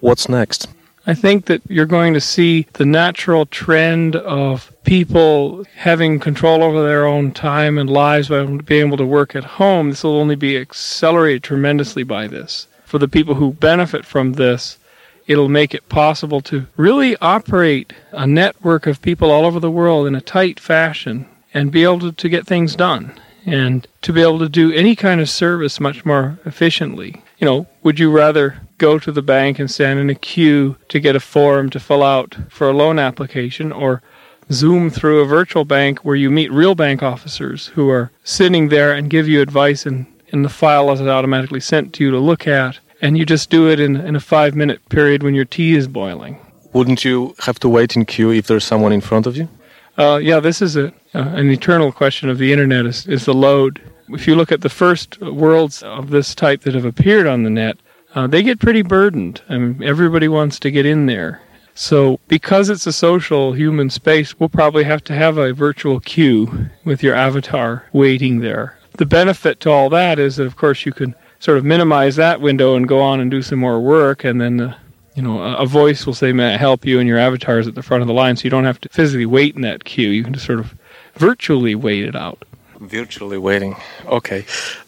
What's 0.00 0.28
next? 0.28 0.68
I 1.06 1.14
think 1.14 1.46
that 1.46 1.60
you're 1.68 1.84
going 1.84 2.14
to 2.14 2.20
see 2.20 2.66
the 2.74 2.86
natural 2.86 3.44
trend 3.46 4.16
of 4.16 4.72
people 4.84 5.64
having 5.76 6.18
control 6.18 6.62
over 6.62 6.82
their 6.82 7.04
own 7.04 7.32
time 7.32 7.76
and 7.76 7.90
lives 7.90 8.28
by 8.28 8.44
being 8.44 8.86
able 8.86 8.96
to 8.96 9.04
work 9.04 9.36
at 9.36 9.44
home. 9.44 9.90
This 9.90 10.02
will 10.02 10.16
only 10.16 10.34
be 10.34 10.56
accelerated 10.56 11.42
tremendously 11.42 12.04
by 12.04 12.26
this. 12.26 12.66
For 12.84 12.98
the 12.98 13.08
people 13.08 13.34
who 13.34 13.52
benefit 13.52 14.06
from 14.06 14.34
this, 14.34 14.78
it'll 15.26 15.48
make 15.48 15.74
it 15.74 15.88
possible 15.88 16.40
to 16.42 16.66
really 16.76 17.16
operate 17.18 17.92
a 18.12 18.26
network 18.26 18.86
of 18.86 19.02
people 19.02 19.30
all 19.30 19.44
over 19.44 19.60
the 19.60 19.70
world 19.70 20.06
in 20.06 20.14
a 20.14 20.20
tight 20.20 20.58
fashion 20.58 21.26
and 21.54 21.70
be 21.70 21.84
able 21.84 22.00
to, 22.00 22.12
to 22.12 22.28
get 22.28 22.46
things 22.46 22.76
done 22.76 23.18
and 23.46 23.86
to 24.02 24.12
be 24.12 24.20
able 24.20 24.38
to 24.40 24.48
do 24.48 24.72
any 24.72 24.96
kind 24.96 25.20
of 25.20 25.30
service 25.30 25.80
much 25.80 26.04
more 26.04 26.38
efficiently. 26.44 27.22
You 27.38 27.46
know, 27.46 27.66
would 27.82 27.98
you 27.98 28.10
rather 28.10 28.60
go 28.78 28.98
to 28.98 29.12
the 29.12 29.22
bank 29.22 29.58
and 29.58 29.70
stand 29.70 29.98
in 29.98 30.10
a 30.10 30.14
queue 30.14 30.76
to 30.88 31.00
get 31.00 31.16
a 31.16 31.20
form 31.20 31.70
to 31.70 31.80
fill 31.80 32.02
out 32.02 32.36
for 32.48 32.68
a 32.68 32.72
loan 32.72 32.98
application 32.98 33.70
or 33.72 34.02
zoom 34.50 34.90
through 34.90 35.20
a 35.20 35.26
virtual 35.26 35.64
bank 35.64 36.00
where 36.00 36.16
you 36.16 36.30
meet 36.30 36.52
real 36.52 36.74
bank 36.74 37.02
officers 37.02 37.68
who 37.68 37.88
are 37.88 38.10
sitting 38.24 38.68
there 38.68 38.92
and 38.92 39.10
give 39.10 39.28
you 39.28 39.40
advice 39.40 39.86
and 39.86 40.06
in 40.28 40.42
the 40.42 40.48
file 40.48 40.90
is 40.90 41.00
automatically 41.00 41.60
sent 41.60 41.92
to 41.94 42.04
you 42.04 42.10
to 42.10 42.18
look 42.18 42.46
at 42.46 42.78
and 43.00 43.16
you 43.16 43.24
just 43.24 43.50
do 43.50 43.68
it 43.68 43.78
in, 43.78 43.96
in 43.96 44.16
a 44.16 44.20
five 44.20 44.54
minute 44.54 44.86
period 44.88 45.22
when 45.22 45.34
your 45.34 45.44
tea 45.44 45.76
is 45.76 45.86
boiling. 45.86 46.38
Wouldn't 46.72 47.04
you 47.04 47.34
have 47.40 47.58
to 47.60 47.68
wait 47.68 47.94
in 47.94 48.04
queue 48.04 48.32
if 48.32 48.46
there's 48.46 48.64
someone 48.64 48.92
in 48.92 49.00
front 49.00 49.26
of 49.26 49.36
you? 49.36 49.48
Uh, 49.96 50.18
yeah, 50.22 50.40
this 50.40 50.60
is 50.60 50.76
a, 50.76 50.88
uh, 50.88 50.90
an 51.34 51.50
eternal 51.50 51.92
question 51.92 52.28
of 52.28 52.38
the 52.38 52.52
internet 52.52 52.86
is, 52.86 53.06
is 53.06 53.24
the 53.24 53.34
load. 53.34 53.80
If 54.08 54.26
you 54.26 54.34
look 54.34 54.50
at 54.50 54.60
the 54.60 54.68
first 54.68 55.20
worlds 55.20 55.82
of 55.82 56.10
this 56.10 56.34
type 56.34 56.62
that 56.62 56.74
have 56.74 56.84
appeared 56.84 57.26
on 57.26 57.42
the 57.42 57.50
net, 57.50 57.78
uh, 58.14 58.26
they 58.26 58.42
get 58.42 58.60
pretty 58.60 58.82
burdened. 58.82 59.42
I 59.48 59.58
mean, 59.58 59.82
everybody 59.82 60.28
wants 60.28 60.58
to 60.60 60.70
get 60.70 60.86
in 60.86 61.06
there. 61.06 61.40
So, 61.76 62.20
because 62.28 62.68
it's 62.70 62.86
a 62.86 62.92
social 62.92 63.52
human 63.52 63.90
space, 63.90 64.38
we'll 64.38 64.48
probably 64.48 64.84
have 64.84 65.02
to 65.04 65.14
have 65.14 65.38
a 65.38 65.52
virtual 65.52 65.98
queue 65.98 66.68
with 66.84 67.02
your 67.02 67.16
avatar 67.16 67.84
waiting 67.92 68.40
there. 68.40 68.78
The 68.92 69.06
benefit 69.06 69.58
to 69.60 69.70
all 69.70 69.90
that 69.90 70.20
is 70.20 70.36
that, 70.36 70.46
of 70.46 70.56
course, 70.56 70.86
you 70.86 70.92
can 70.92 71.16
sort 71.40 71.58
of 71.58 71.64
minimize 71.64 72.14
that 72.16 72.40
window 72.40 72.76
and 72.76 72.86
go 72.86 73.00
on 73.00 73.18
and 73.18 73.28
do 73.28 73.42
some 73.42 73.58
more 73.58 73.80
work, 73.80 74.22
and 74.22 74.40
then 74.40 74.56
the 74.58 74.76
you 75.14 75.22
know, 75.22 75.40
a, 75.42 75.66
voice 75.66 76.06
will 76.06 76.14
say, 76.14 76.32
"May 76.32 76.54
I 76.54 76.56
help 76.56 76.84
you?" 76.84 76.98
and 76.98 77.08
your 77.08 77.18
avatar 77.18 77.58
is 77.58 77.66
at 77.68 77.74
the 77.74 77.82
front 77.82 78.02
of 78.02 78.08
the 78.08 78.14
line, 78.14 78.36
so 78.36 78.44
you 78.44 78.50
don't 78.50 78.64
have 78.64 78.80
to 78.80 78.88
physically 78.88 79.26
wait 79.26 79.54
in 79.54 79.62
that 79.62 79.84
queue. 79.84 80.10
You 80.10 80.24
can 80.24 80.32
just 80.32 80.46
sort 80.46 80.60
of 80.60 80.74
virtually 81.14 81.74
wait 81.74 82.04
it 82.04 82.16
out. 82.16 82.44
Virtually 82.80 83.38
waiting. 83.38 83.76
Okay. 84.06 84.44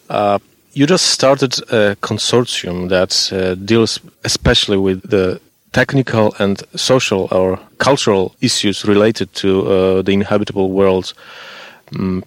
Uh, 0.09 0.39
you 0.73 0.85
just 0.85 1.07
started 1.07 1.57
a 1.71 1.95
consortium 2.01 2.89
that 2.89 3.31
uh, 3.31 3.55
deals 3.55 3.99
especially 4.23 4.77
with 4.77 5.09
the 5.09 5.39
technical 5.71 6.35
and 6.39 6.61
social 6.75 7.27
or 7.31 7.59
cultural 7.77 8.35
issues 8.41 8.85
related 8.85 9.33
to 9.33 9.49
uh, 9.67 10.01
the 10.01 10.11
inhabitable 10.11 10.71
world. 10.71 11.13
Um, 11.95 12.23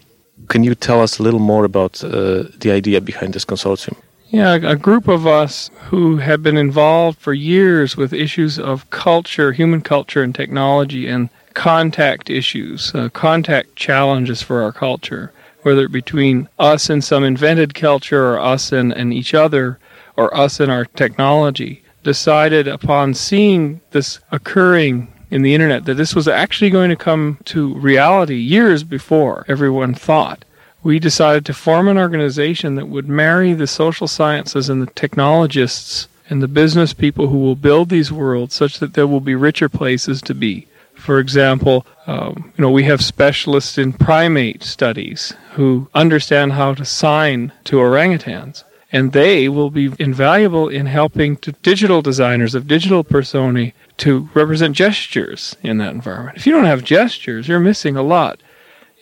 can 0.48 0.64
you 0.64 0.74
tell 0.74 1.00
us 1.00 1.18
a 1.18 1.22
little 1.22 1.40
more 1.40 1.64
about 1.64 2.02
uh, 2.02 2.44
the 2.58 2.70
idea 2.72 3.00
behind 3.00 3.34
this 3.34 3.44
consortium? 3.44 3.96
Yeah, 4.32 4.54
a 4.54 4.76
group 4.76 5.08
of 5.08 5.26
us 5.26 5.72
who 5.88 6.18
have 6.18 6.40
been 6.40 6.56
involved 6.56 7.18
for 7.18 7.34
years 7.34 7.96
with 7.96 8.12
issues 8.12 8.60
of 8.60 8.88
culture, 8.90 9.50
human 9.50 9.80
culture, 9.80 10.22
and 10.22 10.32
technology, 10.32 11.08
and 11.08 11.30
contact 11.54 12.30
issues, 12.30 12.94
uh, 12.94 13.08
contact 13.08 13.74
challenges 13.74 14.40
for 14.40 14.62
our 14.62 14.70
culture, 14.70 15.32
whether 15.62 15.86
it 15.86 15.92
between 15.92 16.48
us 16.60 16.88
and 16.88 17.02
some 17.02 17.24
invented 17.24 17.74
culture, 17.74 18.34
or 18.34 18.38
us 18.38 18.70
and, 18.70 18.92
and 18.92 19.12
each 19.12 19.34
other, 19.34 19.80
or 20.16 20.32
us 20.36 20.60
and 20.60 20.70
our 20.70 20.84
technology, 20.84 21.82
decided 22.04 22.68
upon 22.68 23.14
seeing 23.14 23.80
this 23.90 24.20
occurring 24.30 25.12
in 25.32 25.42
the 25.42 25.54
internet 25.54 25.86
that 25.86 25.94
this 25.94 26.14
was 26.14 26.28
actually 26.28 26.70
going 26.70 26.90
to 26.90 26.96
come 26.96 27.36
to 27.46 27.74
reality 27.74 28.36
years 28.36 28.84
before 28.84 29.44
everyone 29.48 29.92
thought 29.92 30.44
we 30.82 30.98
decided 30.98 31.44
to 31.46 31.54
form 31.54 31.88
an 31.88 31.98
organization 31.98 32.74
that 32.74 32.88
would 32.88 33.08
marry 33.08 33.52
the 33.52 33.66
social 33.66 34.08
sciences 34.08 34.68
and 34.68 34.82
the 34.82 34.90
technologists 34.92 36.08
and 36.28 36.42
the 36.42 36.48
business 36.48 36.92
people 36.92 37.26
who 37.26 37.38
will 37.38 37.56
build 37.56 37.88
these 37.88 38.12
worlds 38.12 38.54
such 38.54 38.78
that 38.78 38.94
there 38.94 39.06
will 39.06 39.20
be 39.20 39.34
richer 39.34 39.68
places 39.68 40.22
to 40.22 40.34
be. 40.34 40.66
For 40.94 41.18
example, 41.18 41.86
um, 42.06 42.52
you 42.56 42.62
know, 42.62 42.70
we 42.70 42.84
have 42.84 43.02
specialists 43.02 43.78
in 43.78 43.92
primate 43.92 44.62
studies 44.62 45.34
who 45.52 45.88
understand 45.94 46.52
how 46.52 46.74
to 46.74 46.84
sign 46.84 47.52
to 47.64 47.76
orangutans, 47.76 48.64
and 48.92 49.12
they 49.12 49.48
will 49.48 49.70
be 49.70 49.92
invaluable 49.98 50.68
in 50.68 50.86
helping 50.86 51.36
to 51.38 51.52
digital 51.52 52.02
designers 52.02 52.54
of 52.54 52.66
digital 52.66 53.02
personae 53.02 53.72
to 53.98 54.28
represent 54.34 54.76
gestures 54.76 55.56
in 55.62 55.78
that 55.78 55.94
environment. 55.94 56.36
If 56.36 56.46
you 56.46 56.52
don't 56.52 56.64
have 56.64 56.84
gestures, 56.84 57.48
you're 57.48 57.60
missing 57.60 57.96
a 57.96 58.02
lot 58.02 58.40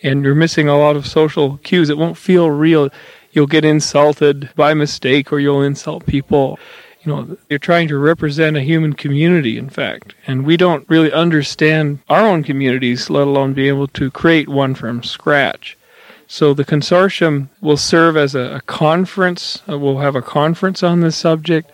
and 0.03 0.23
you're 0.23 0.35
missing 0.35 0.67
a 0.67 0.77
lot 0.77 0.95
of 0.95 1.07
social 1.07 1.57
cues. 1.57 1.89
It 1.89 1.97
won't 1.97 2.17
feel 2.17 2.49
real. 2.49 2.89
You'll 3.31 3.47
get 3.47 3.65
insulted 3.65 4.49
by 4.55 4.73
mistake 4.73 5.31
or 5.31 5.39
you'll 5.39 5.61
insult 5.61 6.05
people. 6.05 6.59
You 7.03 7.15
know, 7.15 7.37
you're 7.49 7.59
trying 7.59 7.87
to 7.89 7.97
represent 7.97 8.57
a 8.57 8.61
human 8.61 8.93
community, 8.93 9.57
in 9.57 9.69
fact, 9.69 10.15
and 10.27 10.45
we 10.45 10.57
don't 10.57 10.89
really 10.89 11.11
understand 11.11 11.99
our 12.09 12.27
own 12.27 12.43
communities, 12.43 13.09
let 13.09 13.27
alone 13.27 13.53
be 13.53 13.69
able 13.69 13.87
to 13.87 14.11
create 14.11 14.49
one 14.49 14.75
from 14.75 15.03
scratch. 15.03 15.77
So 16.27 16.53
the 16.53 16.65
consortium 16.65 17.49
will 17.61 17.77
serve 17.77 18.15
as 18.15 18.35
a, 18.35 18.55
a 18.55 18.61
conference. 18.61 19.63
Uh, 19.67 19.79
we'll 19.79 19.97
have 19.97 20.15
a 20.15 20.21
conference 20.21 20.83
on 20.83 20.99
this 20.99 21.15
subject. 21.15 21.71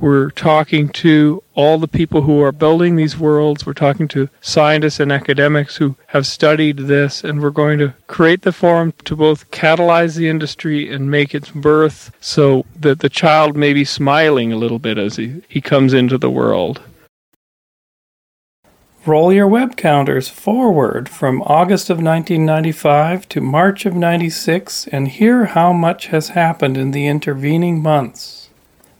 We're 0.00 0.30
talking 0.30 0.90
to 0.90 1.42
all 1.54 1.78
the 1.78 1.88
people 1.88 2.22
who 2.22 2.40
are 2.40 2.52
building 2.52 2.94
these 2.94 3.18
worlds. 3.18 3.66
We're 3.66 3.72
talking 3.72 4.06
to 4.08 4.28
scientists 4.40 5.00
and 5.00 5.10
academics 5.10 5.76
who 5.76 5.96
have 6.08 6.24
studied 6.24 6.76
this, 6.78 7.24
and 7.24 7.42
we're 7.42 7.50
going 7.50 7.80
to 7.80 7.94
create 8.06 8.42
the 8.42 8.52
forum 8.52 8.92
to 9.06 9.16
both 9.16 9.50
catalyze 9.50 10.16
the 10.16 10.28
industry 10.28 10.92
and 10.92 11.10
make 11.10 11.34
its 11.34 11.50
birth 11.50 12.12
so 12.20 12.64
that 12.78 13.00
the 13.00 13.08
child 13.08 13.56
may 13.56 13.72
be 13.72 13.84
smiling 13.84 14.52
a 14.52 14.56
little 14.56 14.78
bit 14.78 14.98
as 14.98 15.16
he, 15.16 15.42
he 15.48 15.60
comes 15.60 15.92
into 15.92 16.16
the 16.16 16.30
world. 16.30 16.80
Roll 19.04 19.32
your 19.32 19.48
web 19.48 19.76
counters 19.76 20.28
forward 20.28 21.08
from 21.08 21.42
August 21.42 21.90
of 21.90 21.96
1995 21.96 23.28
to 23.30 23.40
March 23.40 23.84
of 23.84 23.94
96 23.94 24.86
and 24.88 25.08
hear 25.08 25.46
how 25.46 25.72
much 25.72 26.08
has 26.08 26.30
happened 26.30 26.76
in 26.76 26.92
the 26.92 27.06
intervening 27.06 27.82
months. 27.82 28.47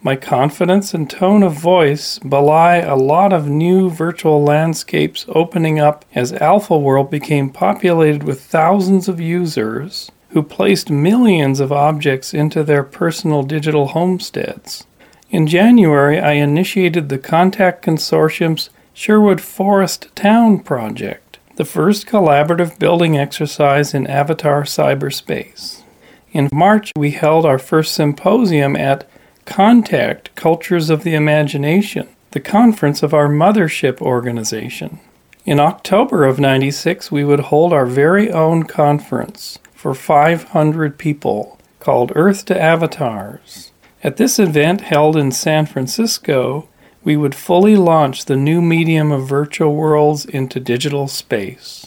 My 0.01 0.15
confidence 0.15 0.95
and 0.95 1.11
tone 1.11 1.43
of 1.43 1.55
voice 1.55 2.21
belie 2.21 2.77
a 2.77 2.95
lot 2.95 3.33
of 3.33 3.49
new 3.49 3.91
virtual 3.91 4.45
landscapes 4.45 5.27
opening 5.29 5.81
up 5.81 6.05
as 6.15 6.33
Alpha 6.35 6.79
World 6.79 7.11
became 7.11 7.51
populated 7.51 8.23
with 8.23 8.41
thousands 8.41 9.09
of 9.09 9.21
users 9.21 10.13
who 10.31 10.43
placed 10.43 10.89
millions 10.89 11.59
of 11.59 11.73
objects 11.73 12.33
into 12.33 12.63
their 12.63 12.85
personal 12.85 13.43
digital 13.43 13.89
homesteads. 13.89 14.85
In 15.31 15.49
January, 15.49 16.21
I 16.21 16.33
initiated 16.33 17.09
the 17.09 17.19
Contact 17.19 17.85
Consortium's 17.85 18.71
Sherwood 18.95 19.41
Forest 19.41 20.09
Towne 20.15 20.61
project, 20.61 21.39
the 21.57 21.65
first 21.65 22.07
collaborative 22.07 22.79
building 22.79 23.19
exercise 23.19 23.95
in 23.95 24.07
Avatar 24.07 24.63
cyberspace. 24.63 25.83
In 26.31 26.49
March, 26.53 26.93
we 26.95 27.11
held 27.11 27.45
our 27.45 27.59
first 27.59 27.95
symposium 27.95 28.77
at 28.77 29.09
Contact 29.49 30.33
Cultures 30.35 30.91
of 30.91 31.05
the 31.05 31.15
Imagination, 31.15 32.07
the 32.33 32.39
conference 32.39 33.03
of 33.03 33.15
our 33.15 33.29
mothership 33.29 33.99
organization. 33.99 35.01
In 35.47 35.59
October 35.59 36.27
of 36.27 36.39
96, 36.39 37.11
we 37.11 37.25
would 37.25 37.41
hold 37.41 37.73
our 37.73 37.87
very 37.87 38.31
own 38.31 38.65
conference 38.65 39.59
for 39.73 39.95
500 39.95 40.99
people 40.99 41.59
called 41.81 42.13
Earth 42.15 42.45
to 42.45 42.61
Avatars. 42.61 43.73
At 44.05 44.19
this 44.19 44.39
event 44.39 44.83
held 44.83 45.17
in 45.17 45.33
San 45.33 45.65
Francisco, 45.65 46.69
we 47.03 47.17
would 47.17 47.35
fully 47.35 47.75
launch 47.75 48.27
the 48.27 48.37
new 48.37 48.61
medium 48.61 49.11
of 49.11 49.27
virtual 49.27 49.75
worlds 49.75 50.27
into 50.27 50.61
digital 50.61 51.09
space. 51.09 51.87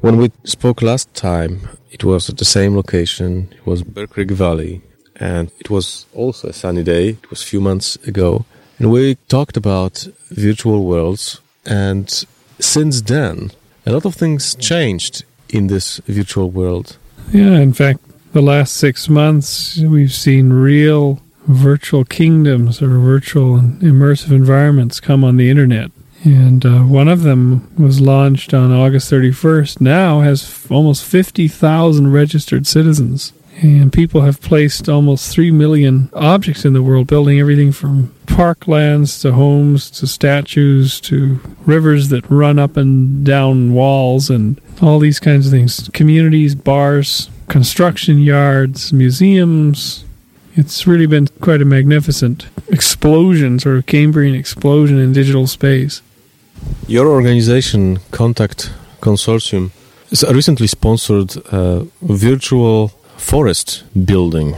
When 0.00 0.16
we 0.16 0.32
spoke 0.44 0.80
last 0.80 1.12
time, 1.12 1.68
it 1.90 2.04
was 2.04 2.30
at 2.30 2.38
the 2.38 2.46
same 2.46 2.74
location. 2.74 3.52
It 3.52 3.66
was 3.66 3.84
Creek 4.08 4.30
Valley, 4.30 4.80
and 5.22 5.52
it 5.60 5.70
was 5.70 6.06
also 6.14 6.48
a 6.48 6.52
sunny 6.52 6.82
day. 6.82 7.10
It 7.10 7.30
was 7.30 7.42
a 7.42 7.46
few 7.46 7.60
months 7.60 7.94
ago, 8.08 8.44
and 8.78 8.90
we 8.90 9.14
talked 9.28 9.56
about 9.56 10.08
virtual 10.30 10.84
worlds. 10.84 11.40
And 11.64 12.10
since 12.58 13.00
then, 13.02 13.52
a 13.86 13.92
lot 13.92 14.04
of 14.04 14.16
things 14.16 14.56
changed 14.56 15.24
in 15.48 15.68
this 15.68 15.98
virtual 16.08 16.50
world. 16.50 16.96
Yeah, 17.32 17.60
in 17.60 17.72
fact, 17.72 18.00
the 18.32 18.42
last 18.42 18.74
six 18.74 19.08
months, 19.08 19.78
we've 19.78 20.12
seen 20.12 20.52
real 20.52 21.20
virtual 21.46 22.04
kingdoms 22.04 22.82
or 22.82 22.98
virtual 22.98 23.60
immersive 23.60 24.32
environments 24.32 24.98
come 24.98 25.22
on 25.22 25.36
the 25.36 25.50
internet. 25.50 25.92
And 26.24 26.66
uh, 26.66 26.80
one 26.80 27.08
of 27.08 27.22
them 27.22 27.70
was 27.78 28.00
launched 28.00 28.54
on 28.54 28.72
August 28.72 29.10
31st, 29.12 29.80
now 29.80 30.20
has 30.20 30.66
almost 30.68 31.04
50,000 31.04 32.12
registered 32.12 32.66
citizens 32.66 33.32
And 33.60 33.92
people 33.92 34.22
have 34.22 34.40
placed 34.40 34.88
almost 34.88 35.32
3 35.32 35.50
million 35.50 36.08
objects 36.14 36.64
in 36.64 36.72
the 36.72 36.82
world, 36.82 37.06
building 37.06 37.38
everything 37.38 37.70
from 37.70 38.12
parklands 38.26 39.20
to 39.20 39.32
homes 39.32 39.90
to 39.90 40.06
statues 40.06 41.00
to 41.02 41.38
rivers 41.66 42.08
that 42.08 42.28
run 42.30 42.58
up 42.58 42.76
and 42.76 43.24
down 43.26 43.72
walls 43.74 44.30
and 44.30 44.60
all 44.80 44.98
these 44.98 45.20
kinds 45.20 45.46
of 45.46 45.52
things. 45.52 45.88
Communities, 45.92 46.54
bars, 46.54 47.30
construction 47.48 48.18
yards, 48.20 48.92
museums. 48.92 50.04
It's 50.54 50.86
really 50.86 51.06
been 51.06 51.28
quite 51.40 51.62
a 51.62 51.66
magnificent 51.66 52.46
explosion, 52.68 53.58
sort 53.58 53.76
of 53.76 53.86
Cambrian 53.86 54.34
explosion 54.34 54.98
in 54.98 55.12
digital 55.12 55.46
space. 55.46 56.02
Your 56.86 57.06
organization, 57.08 57.98
Contact 58.10 58.72
Consortium, 59.00 59.70
has 60.08 60.24
recently 60.24 60.66
sponsored 60.66 61.36
a 61.52 61.86
virtual 62.02 62.92
forest 63.22 63.84
building. 64.04 64.56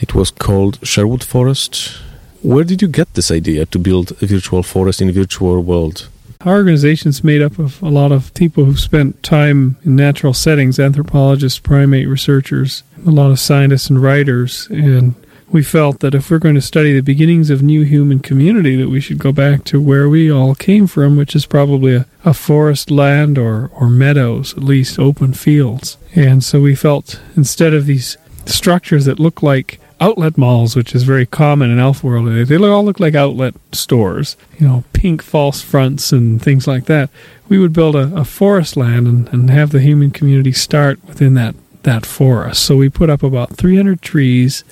It 0.00 0.14
was 0.14 0.30
called 0.30 0.78
Sherwood 0.82 1.24
Forest. 1.24 1.98
Where 2.42 2.64
did 2.64 2.80
you 2.80 2.88
get 2.88 3.12
this 3.14 3.30
idea 3.30 3.66
to 3.66 3.78
build 3.78 4.12
a 4.22 4.26
virtual 4.26 4.62
forest 4.62 5.02
in 5.02 5.08
a 5.08 5.12
virtual 5.12 5.60
world? 5.62 6.08
Our 6.42 6.56
organization 6.56 7.08
is 7.08 7.24
made 7.24 7.42
up 7.42 7.58
of 7.58 7.82
a 7.82 7.88
lot 7.88 8.12
of 8.12 8.32
people 8.34 8.64
who've 8.64 8.80
spent 8.80 9.22
time 9.22 9.76
in 9.84 9.96
natural 9.96 10.32
settings 10.32 10.78
anthropologists, 10.78 11.58
primate 11.58 12.08
researchers, 12.08 12.82
a 13.06 13.10
lot 13.10 13.30
of 13.30 13.40
scientists 13.40 13.90
and 13.90 14.00
writers. 14.00 14.68
And 14.70 15.14
we 15.50 15.62
felt 15.62 16.00
that 16.00 16.14
if 16.14 16.30
we're 16.30 16.38
going 16.38 16.54
to 16.56 16.60
study 16.60 16.92
the 16.92 17.02
beginnings 17.02 17.50
of 17.50 17.62
new 17.62 17.82
human 17.82 18.18
community, 18.18 18.76
that 18.76 18.88
we 18.88 19.00
should 19.00 19.18
go 19.18 19.32
back 19.32 19.64
to 19.64 19.80
where 19.80 20.08
we 20.08 20.30
all 20.30 20.54
came 20.54 20.86
from, 20.86 21.16
which 21.16 21.36
is 21.36 21.46
probably 21.46 21.94
a, 21.94 22.06
a 22.24 22.34
forest 22.34 22.90
land 22.90 23.38
or, 23.38 23.70
or 23.74 23.88
meadows, 23.88 24.54
at 24.54 24.64
least 24.64 24.98
open 24.98 25.32
fields. 25.32 25.96
And 26.14 26.42
so 26.42 26.60
we 26.60 26.74
felt 26.74 27.20
instead 27.36 27.74
of 27.74 27.86
these 27.86 28.16
structures 28.44 29.04
that 29.04 29.20
look 29.20 29.42
like 29.42 29.80
outlet 30.00 30.36
malls, 30.36 30.76
which 30.76 30.94
is 30.94 31.04
very 31.04 31.26
common 31.26 31.70
in 31.70 31.78
Alpha 31.78 32.06
World. 32.06 32.48
They 32.48 32.56
all 32.56 32.84
look 32.84 33.00
like 33.00 33.14
outlet 33.14 33.54
stores, 33.72 34.36
you 34.58 34.66
know, 34.66 34.84
pink 34.92 35.22
false 35.22 35.62
fronts 35.62 36.12
and 36.12 36.40
things 36.42 36.66
like 36.66 36.84
that. 36.86 37.08
We 37.48 37.58
would 37.58 37.72
build 37.72 37.96
a, 37.96 38.14
a 38.14 38.24
forest 38.24 38.76
land 38.76 39.06
and, 39.06 39.28
and 39.28 39.50
have 39.50 39.70
the 39.70 39.80
human 39.80 40.10
community 40.10 40.52
start 40.52 41.02
within 41.06 41.34
that, 41.34 41.54
that 41.84 42.04
forest. 42.04 42.64
So 42.64 42.76
we 42.76 42.88
put 42.88 43.10
up 43.10 43.22
about 43.22 43.56
300 43.56 44.02
trees 44.02 44.64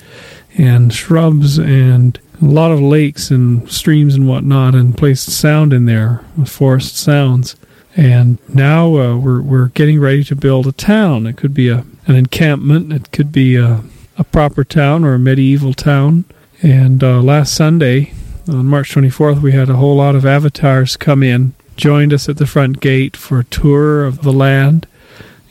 and 0.57 0.93
shrubs 0.93 1.57
and 1.57 2.19
a 2.41 2.45
lot 2.45 2.71
of 2.71 2.81
lakes 2.81 3.31
and 3.31 3.69
streams 3.71 4.15
and 4.15 4.27
whatnot 4.27 4.75
and 4.75 4.97
placed 4.97 5.29
sound 5.29 5.73
in 5.73 5.85
there, 5.85 6.23
forest 6.45 6.97
sounds. 6.97 7.55
And 7.95 8.37
now 8.53 8.97
uh, 8.97 9.17
we're, 9.17 9.41
we're 9.41 9.67
getting 9.69 9.99
ready 9.99 10.23
to 10.25 10.35
build 10.35 10.67
a 10.67 10.73
town. 10.73 11.25
It 11.27 11.37
could 11.37 11.53
be 11.53 11.69
a, 11.69 11.85
an 12.07 12.15
encampment, 12.15 12.91
it 12.91 13.11
could 13.11 13.31
be 13.31 13.55
a 13.55 13.83
a 14.17 14.23
proper 14.23 14.63
town 14.63 15.03
or 15.03 15.13
a 15.13 15.19
medieval 15.19 15.73
town. 15.73 16.25
And 16.61 17.03
uh, 17.03 17.21
last 17.21 17.53
Sunday, 17.53 18.13
on 18.47 18.65
March 18.65 18.93
24th, 18.93 19.41
we 19.41 19.51
had 19.51 19.69
a 19.69 19.75
whole 19.75 19.97
lot 19.97 20.15
of 20.15 20.25
avatars 20.25 20.97
come 20.97 21.21
in, 21.21 21.53
joined 21.75 22.13
us 22.13 22.29
at 22.29 22.37
the 22.37 22.47
front 22.47 22.79
gate 22.79 23.17
for 23.17 23.39
a 23.39 23.45
tour 23.45 24.05
of 24.05 24.21
the 24.21 24.31
land 24.31 24.87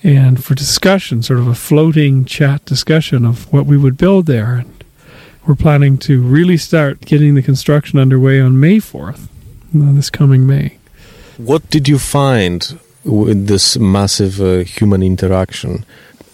and 0.02 0.42
for 0.42 0.54
discussion, 0.54 1.22
sort 1.22 1.38
of 1.40 1.46
a 1.46 1.54
floating 1.54 2.24
chat 2.24 2.64
discussion 2.64 3.24
of 3.24 3.50
what 3.52 3.66
we 3.66 3.76
would 3.76 3.96
build 3.96 4.26
there. 4.26 4.64
We're 5.46 5.54
planning 5.54 5.98
to 5.98 6.22
really 6.22 6.56
start 6.56 7.00
getting 7.02 7.34
the 7.34 7.42
construction 7.42 7.98
underway 7.98 8.40
on 8.40 8.58
May 8.58 8.78
4th, 8.78 9.24
uh, 9.24 9.92
this 9.94 10.10
coming 10.10 10.46
May. 10.46 10.78
What 11.36 11.68
did 11.70 11.88
you 11.88 11.98
find 11.98 12.78
with 13.04 13.46
this 13.46 13.76
massive 13.78 14.40
uh, 14.40 14.58
human 14.64 15.02
interaction? 15.02 15.84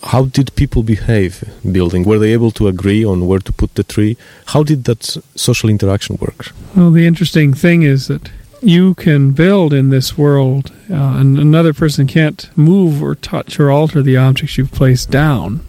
how 0.03 0.25
did 0.25 0.55
people 0.57 0.83
behave 0.83 1.45
building? 1.71 2.05
Were 2.05 2.19
they 2.19 2.33
able 2.33 2.51
to 2.53 2.69
agree 2.69 3.05
on 3.05 3.27
where 3.27 3.39
to 3.41 3.53
put 3.53 3.75
the 3.75 3.85
tree? 3.85 4.17
How 4.47 4.63
did 4.63 4.85
that 4.85 5.03
social 5.35 5.69
interaction 5.69 6.17
work? 6.17 6.53
Well, 6.75 6.91
the 6.91 7.07
interesting 7.07 7.55
thing 7.55 7.83
is 7.83 8.09
that 8.09 8.31
you 8.63 8.95
can 8.95 9.33
build 9.33 9.73
in 9.73 9.91
this 9.91 10.19
world, 10.19 10.73
uh, 10.91 10.95
and 10.95 11.39
another 11.39 11.73
person 11.73 12.07
can't 12.07 12.51
move 12.57 13.03
or 13.03 13.15
touch 13.15 13.59
or 13.59 13.71
alter 13.71 14.03
the 14.03 14.17
objects 14.17 14.59
you've 14.59 14.73
placed 14.73 15.11
down. 15.11 15.61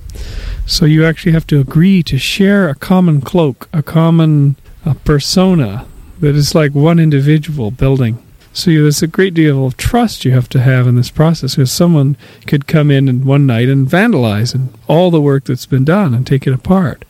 So 0.65 0.85
you 0.85 1.05
actually 1.05 1.31
have 1.33 1.47
to 1.47 1.59
agree 1.59 2.03
to 2.03 2.17
share 2.17 2.69
a 2.69 2.75
common 2.75 3.21
cloak, 3.21 3.67
a 3.73 3.83
common 3.83 4.55
uh, 4.85 4.93
persona 5.05 5.85
that 6.19 6.35
is 6.35 6.55
like 6.55 6.73
one 6.73 6.99
individual 6.99 7.71
building. 7.71 8.23
So 8.53 8.71
there's 8.71 9.01
a 9.01 9.07
great 9.07 9.33
deal 9.33 9.65
of 9.65 9.77
trust 9.77 10.25
you 10.25 10.31
have 10.31 10.49
to 10.49 10.59
have 10.59 10.85
in 10.85 10.95
this 10.95 11.09
process 11.09 11.55
because 11.55 11.71
someone 11.71 12.17
could 12.47 12.67
come 12.67 12.91
in 12.91 13.07
and 13.07 13.23
one 13.23 13.45
night 13.45 13.69
and 13.69 13.87
vandalize 13.87 14.53
and 14.53 14.73
all 14.87 15.09
the 15.09 15.21
work 15.21 15.45
that's 15.45 15.65
been 15.65 15.85
done 15.85 16.13
and 16.13 16.27
take 16.27 16.45
it 16.45 16.53
apart. 16.53 17.05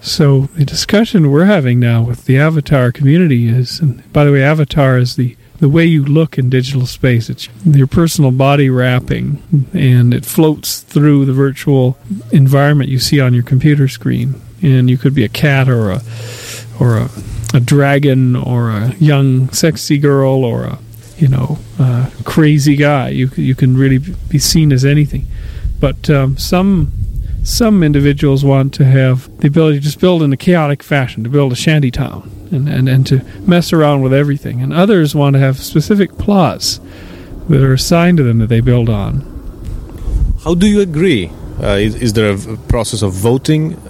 So 0.00 0.42
the 0.56 0.64
discussion 0.64 1.30
we're 1.30 1.44
having 1.44 1.78
now 1.78 2.02
with 2.02 2.24
the 2.24 2.38
avatar 2.38 2.90
community 2.92 3.48
is, 3.48 3.80
and 3.80 4.10
by 4.12 4.24
the 4.24 4.32
way, 4.32 4.42
avatar 4.42 4.96
is 4.96 5.16
the 5.16 5.36
the 5.58 5.68
way 5.68 5.84
you 5.84 6.04
look 6.04 6.38
in 6.38 6.50
digital 6.50 6.86
space. 6.86 7.28
It's 7.28 7.48
your 7.64 7.86
personal 7.86 8.30
body 8.30 8.70
wrapping, 8.70 9.42
and 9.72 10.14
it 10.14 10.24
floats 10.24 10.80
through 10.80 11.24
the 11.24 11.32
virtual 11.32 11.98
environment 12.32 12.90
you 12.90 12.98
see 12.98 13.20
on 13.20 13.34
your 13.34 13.42
computer 13.42 13.88
screen. 13.88 14.40
And 14.62 14.90
you 14.90 14.98
could 14.98 15.14
be 15.14 15.24
a 15.24 15.28
cat 15.28 15.68
or 15.68 15.90
a 15.90 16.02
or 16.80 16.98
a 16.98 17.10
a 17.54 17.60
dragon 17.60 18.36
or 18.36 18.70
a 18.70 18.94
young 18.96 19.48
sexy 19.50 19.98
girl 19.98 20.44
or 20.44 20.64
a 20.64 20.78
you 21.16 21.28
know 21.28 21.58
crazy 22.24 22.76
guy. 22.76 23.08
You 23.08 23.30
you 23.36 23.54
can 23.54 23.76
really 23.76 23.98
be 24.28 24.38
seen 24.38 24.70
as 24.72 24.84
anything, 24.84 25.26
but 25.80 26.08
um, 26.10 26.36
some 26.36 26.92
some 27.48 27.82
individuals 27.82 28.44
want 28.44 28.74
to 28.74 28.84
have 28.84 29.34
the 29.38 29.48
ability 29.48 29.78
to 29.78 29.84
just 29.84 30.00
build 30.00 30.22
in 30.22 30.32
a 30.32 30.36
chaotic 30.36 30.82
fashion, 30.82 31.24
to 31.24 31.30
build 31.30 31.50
a 31.50 31.56
shanty 31.56 31.90
town 31.90 32.30
and, 32.52 32.68
and, 32.68 32.88
and 32.88 33.06
to 33.06 33.24
mess 33.40 33.72
around 33.72 34.02
with 34.02 34.12
everything. 34.12 34.60
And 34.60 34.72
others 34.72 35.14
want 35.14 35.34
to 35.34 35.40
have 35.40 35.58
specific 35.58 36.18
plots 36.18 36.78
that 37.48 37.62
are 37.62 37.72
assigned 37.72 38.18
to 38.18 38.22
them 38.22 38.38
that 38.38 38.48
they 38.48 38.60
build 38.60 38.90
on. 38.90 39.22
How 40.44 40.54
do 40.54 40.66
you 40.66 40.80
agree? 40.80 41.30
Uh, 41.60 41.76
is, 41.76 41.94
is, 41.96 42.12
there 42.12 42.32
a 42.32 42.56
process 42.68 43.02
of 43.02 43.12
voting 43.12 43.80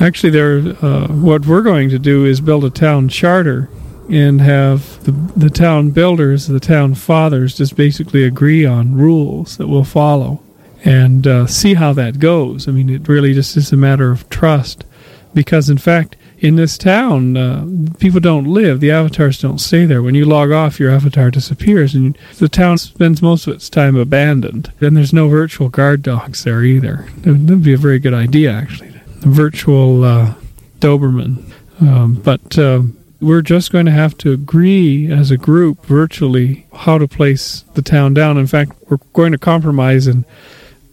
Actually, 0.00 0.30
there. 0.30 0.58
Uh, 0.80 1.08
what 1.08 1.46
we're 1.46 1.62
going 1.62 1.88
to 1.90 1.98
do 1.98 2.24
is 2.24 2.40
build 2.40 2.64
a 2.64 2.70
town 2.70 3.08
charter 3.08 3.68
and 4.08 4.40
have 4.40 5.02
the 5.04 5.12
the 5.36 5.50
town 5.50 5.90
builders, 5.90 6.46
the 6.46 6.60
town 6.60 6.94
fathers, 6.94 7.56
just 7.56 7.76
basically 7.76 8.24
agree 8.24 8.64
on 8.64 8.94
rules 8.94 9.56
that 9.56 9.68
we'll 9.68 9.84
follow 9.84 10.41
and 10.84 11.26
uh, 11.26 11.46
see 11.46 11.74
how 11.74 11.92
that 11.92 12.18
goes. 12.18 12.68
I 12.68 12.72
mean, 12.72 12.90
it 12.90 13.08
really 13.08 13.34
just 13.34 13.56
is 13.56 13.72
a 13.72 13.76
matter 13.76 14.10
of 14.10 14.28
trust, 14.28 14.84
because 15.32 15.70
in 15.70 15.78
fact, 15.78 16.16
in 16.38 16.56
this 16.56 16.76
town, 16.76 17.36
uh, 17.36 17.64
people 18.00 18.18
don't 18.18 18.46
live. 18.48 18.80
The 18.80 18.90
avatars 18.90 19.40
don't 19.40 19.60
stay 19.60 19.84
there. 19.84 20.02
When 20.02 20.16
you 20.16 20.24
log 20.24 20.50
off, 20.50 20.80
your 20.80 20.90
avatar 20.90 21.30
disappears, 21.30 21.94
and 21.94 22.18
the 22.38 22.48
town 22.48 22.78
spends 22.78 23.22
most 23.22 23.46
of 23.46 23.54
its 23.54 23.70
time 23.70 23.94
abandoned. 23.94 24.72
And 24.80 24.96
there's 24.96 25.12
no 25.12 25.28
virtual 25.28 25.68
guard 25.68 26.02
dogs 26.02 26.42
there 26.42 26.64
either. 26.64 27.06
That 27.18 27.34
would 27.34 27.62
be 27.62 27.74
a 27.74 27.78
very 27.78 28.00
good 28.00 28.12
idea, 28.12 28.50
actually 28.50 28.88
A 29.22 29.28
virtual 29.28 30.02
uh, 30.02 30.34
Doberman. 30.80 31.52
Um, 31.80 32.14
but 32.14 32.58
uh, 32.58 32.82
we're 33.20 33.42
just 33.42 33.70
going 33.70 33.86
to 33.86 33.92
have 33.92 34.18
to 34.18 34.32
agree 34.32 35.12
as 35.12 35.30
a 35.30 35.36
group 35.36 35.86
virtually 35.86 36.66
how 36.74 36.98
to 36.98 37.06
place 37.06 37.64
the 37.74 37.82
town 37.82 38.14
down. 38.14 38.36
In 38.36 38.48
fact, 38.48 38.72
we're 38.90 38.98
going 39.12 39.30
to 39.30 39.38
compromise 39.38 40.08
and 40.08 40.24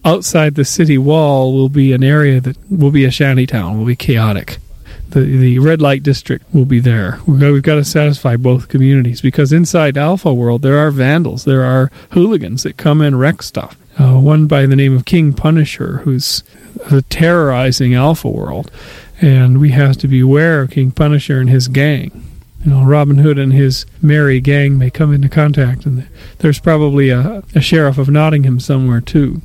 outside 0.06 0.56
the 0.56 0.66
city 0.66 0.98
wall 0.98 1.54
will 1.54 1.70
be 1.70 1.94
an 1.94 2.04
area 2.04 2.40
that 2.42 2.58
will 2.70 2.92
be 2.92 3.06
a 3.06 3.12
shanty 3.12 3.46
town, 3.46 3.78
will 3.78 3.86
be 3.86 3.96
chaotic. 3.96 4.58
The, 5.10 5.22
the 5.22 5.60
red 5.60 5.82
light 5.82 6.04
district 6.04 6.46
will 6.54 6.66
be 6.66 6.80
there. 6.80 7.20
We've 7.26 7.40
got, 7.40 7.52
we've 7.52 7.64
got 7.64 7.76
to 7.76 7.84
satisfy 7.84 8.38
both 8.38 8.68
communities 8.68 9.22
because 9.22 9.52
inside 9.52 9.98
Alpha 9.98 10.32
World 10.34 10.62
there 10.62 10.78
are 10.78 10.92
vandals, 10.92 11.46
there 11.46 11.64
are 11.64 11.92
hooligans 12.12 12.64
that 12.64 12.78
come 12.78 13.02
and 13.02 13.20
wreck 13.20 13.42
stuff. 13.42 13.76
Uh, 13.98 14.20
one 14.20 14.48
by 14.48 14.66
the 14.66 14.76
name 14.76 14.96
of 14.96 15.06
King 15.06 15.34
Punisher, 15.34 15.98
who's 16.00 16.44
uh, 16.90 17.02
terrorizing 17.10 17.94
Alpha 17.94 18.30
World, 18.30 18.72
and 19.20 19.60
we 19.60 19.72
have 19.72 19.98
to 19.98 20.08
beware 20.08 20.62
of 20.62 20.72
King 20.72 20.92
Punisher 20.92 21.42
and 21.42 21.50
his 21.50 21.68
gang. 21.68 22.24
You 22.64 22.72
know, 22.72 22.84
Robin 22.84 23.18
Hood 23.18 23.38
and 23.38 23.52
his 23.52 23.86
merry 24.02 24.40
gang 24.40 24.78
may 24.78 24.90
come 24.90 25.14
into 25.14 25.28
contact, 25.28 25.86
and 25.86 26.08
there's 26.38 26.60
probably 26.60 27.10
a, 27.10 27.44
a 27.56 27.62
sheriff 27.62 27.98
of 27.98 28.10
Nottingham 28.10 28.60
somewhere 28.60 29.02
too. 29.02 29.42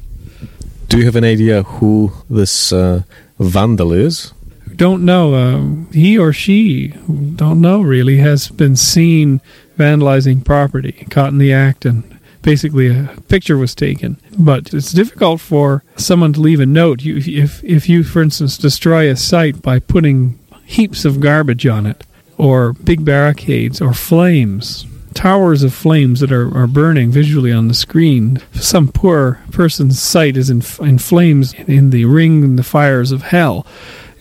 Do 0.88 0.98
you 0.98 1.04
have 1.06 1.16
an 1.16 1.24
idea 1.24 1.62
who 1.62 2.12
this 2.30 2.72
uh, 2.72 3.02
vandal 3.38 3.92
is? 3.92 4.32
Don't 4.76 5.04
know. 5.04 5.34
Uh, 5.34 5.92
he 5.92 6.18
or 6.18 6.32
she, 6.32 6.88
don't 7.36 7.60
know 7.60 7.80
really, 7.80 8.16
has 8.18 8.48
been 8.48 8.76
seen 8.76 9.40
vandalizing 9.78 10.44
property, 10.44 10.92
caught 11.10 11.30
in 11.30 11.38
the 11.38 11.52
act, 11.52 11.84
and 11.84 12.18
basically 12.42 12.88
a 12.88 13.08
picture 13.28 13.56
was 13.56 13.74
taken. 13.74 14.18
But 14.38 14.74
it's 14.74 14.92
difficult 14.92 15.40
for 15.40 15.82
someone 15.96 16.32
to 16.34 16.40
leave 16.40 16.60
a 16.60 16.66
note. 16.66 17.02
You, 17.02 17.16
if 17.16 17.62
if 17.64 17.88
you, 17.88 18.04
for 18.04 18.22
instance, 18.22 18.58
destroy 18.58 19.10
a 19.10 19.16
site 19.16 19.62
by 19.62 19.78
putting 19.78 20.38
heaps 20.64 21.04
of 21.04 21.20
garbage 21.20 21.66
on 21.66 21.86
it, 21.86 22.04
or 22.36 22.72
big 22.72 23.04
barricades, 23.04 23.80
or 23.80 23.94
flames, 23.94 24.86
towers 25.14 25.62
of 25.62 25.72
flames 25.72 26.20
that 26.20 26.32
are, 26.32 26.54
are 26.56 26.66
burning 26.66 27.10
visually 27.10 27.52
on 27.52 27.68
the 27.68 27.74
screen. 27.74 28.40
Some 28.52 28.88
poor 28.88 29.40
person's 29.50 30.00
site 30.00 30.36
is 30.36 30.50
in, 30.50 30.62
in 30.80 30.98
flames 30.98 31.54
in 31.54 31.90
the 31.90 32.04
ring 32.04 32.44
and 32.44 32.58
the 32.58 32.62
fires 32.62 33.12
of 33.12 33.22
hell. 33.22 33.66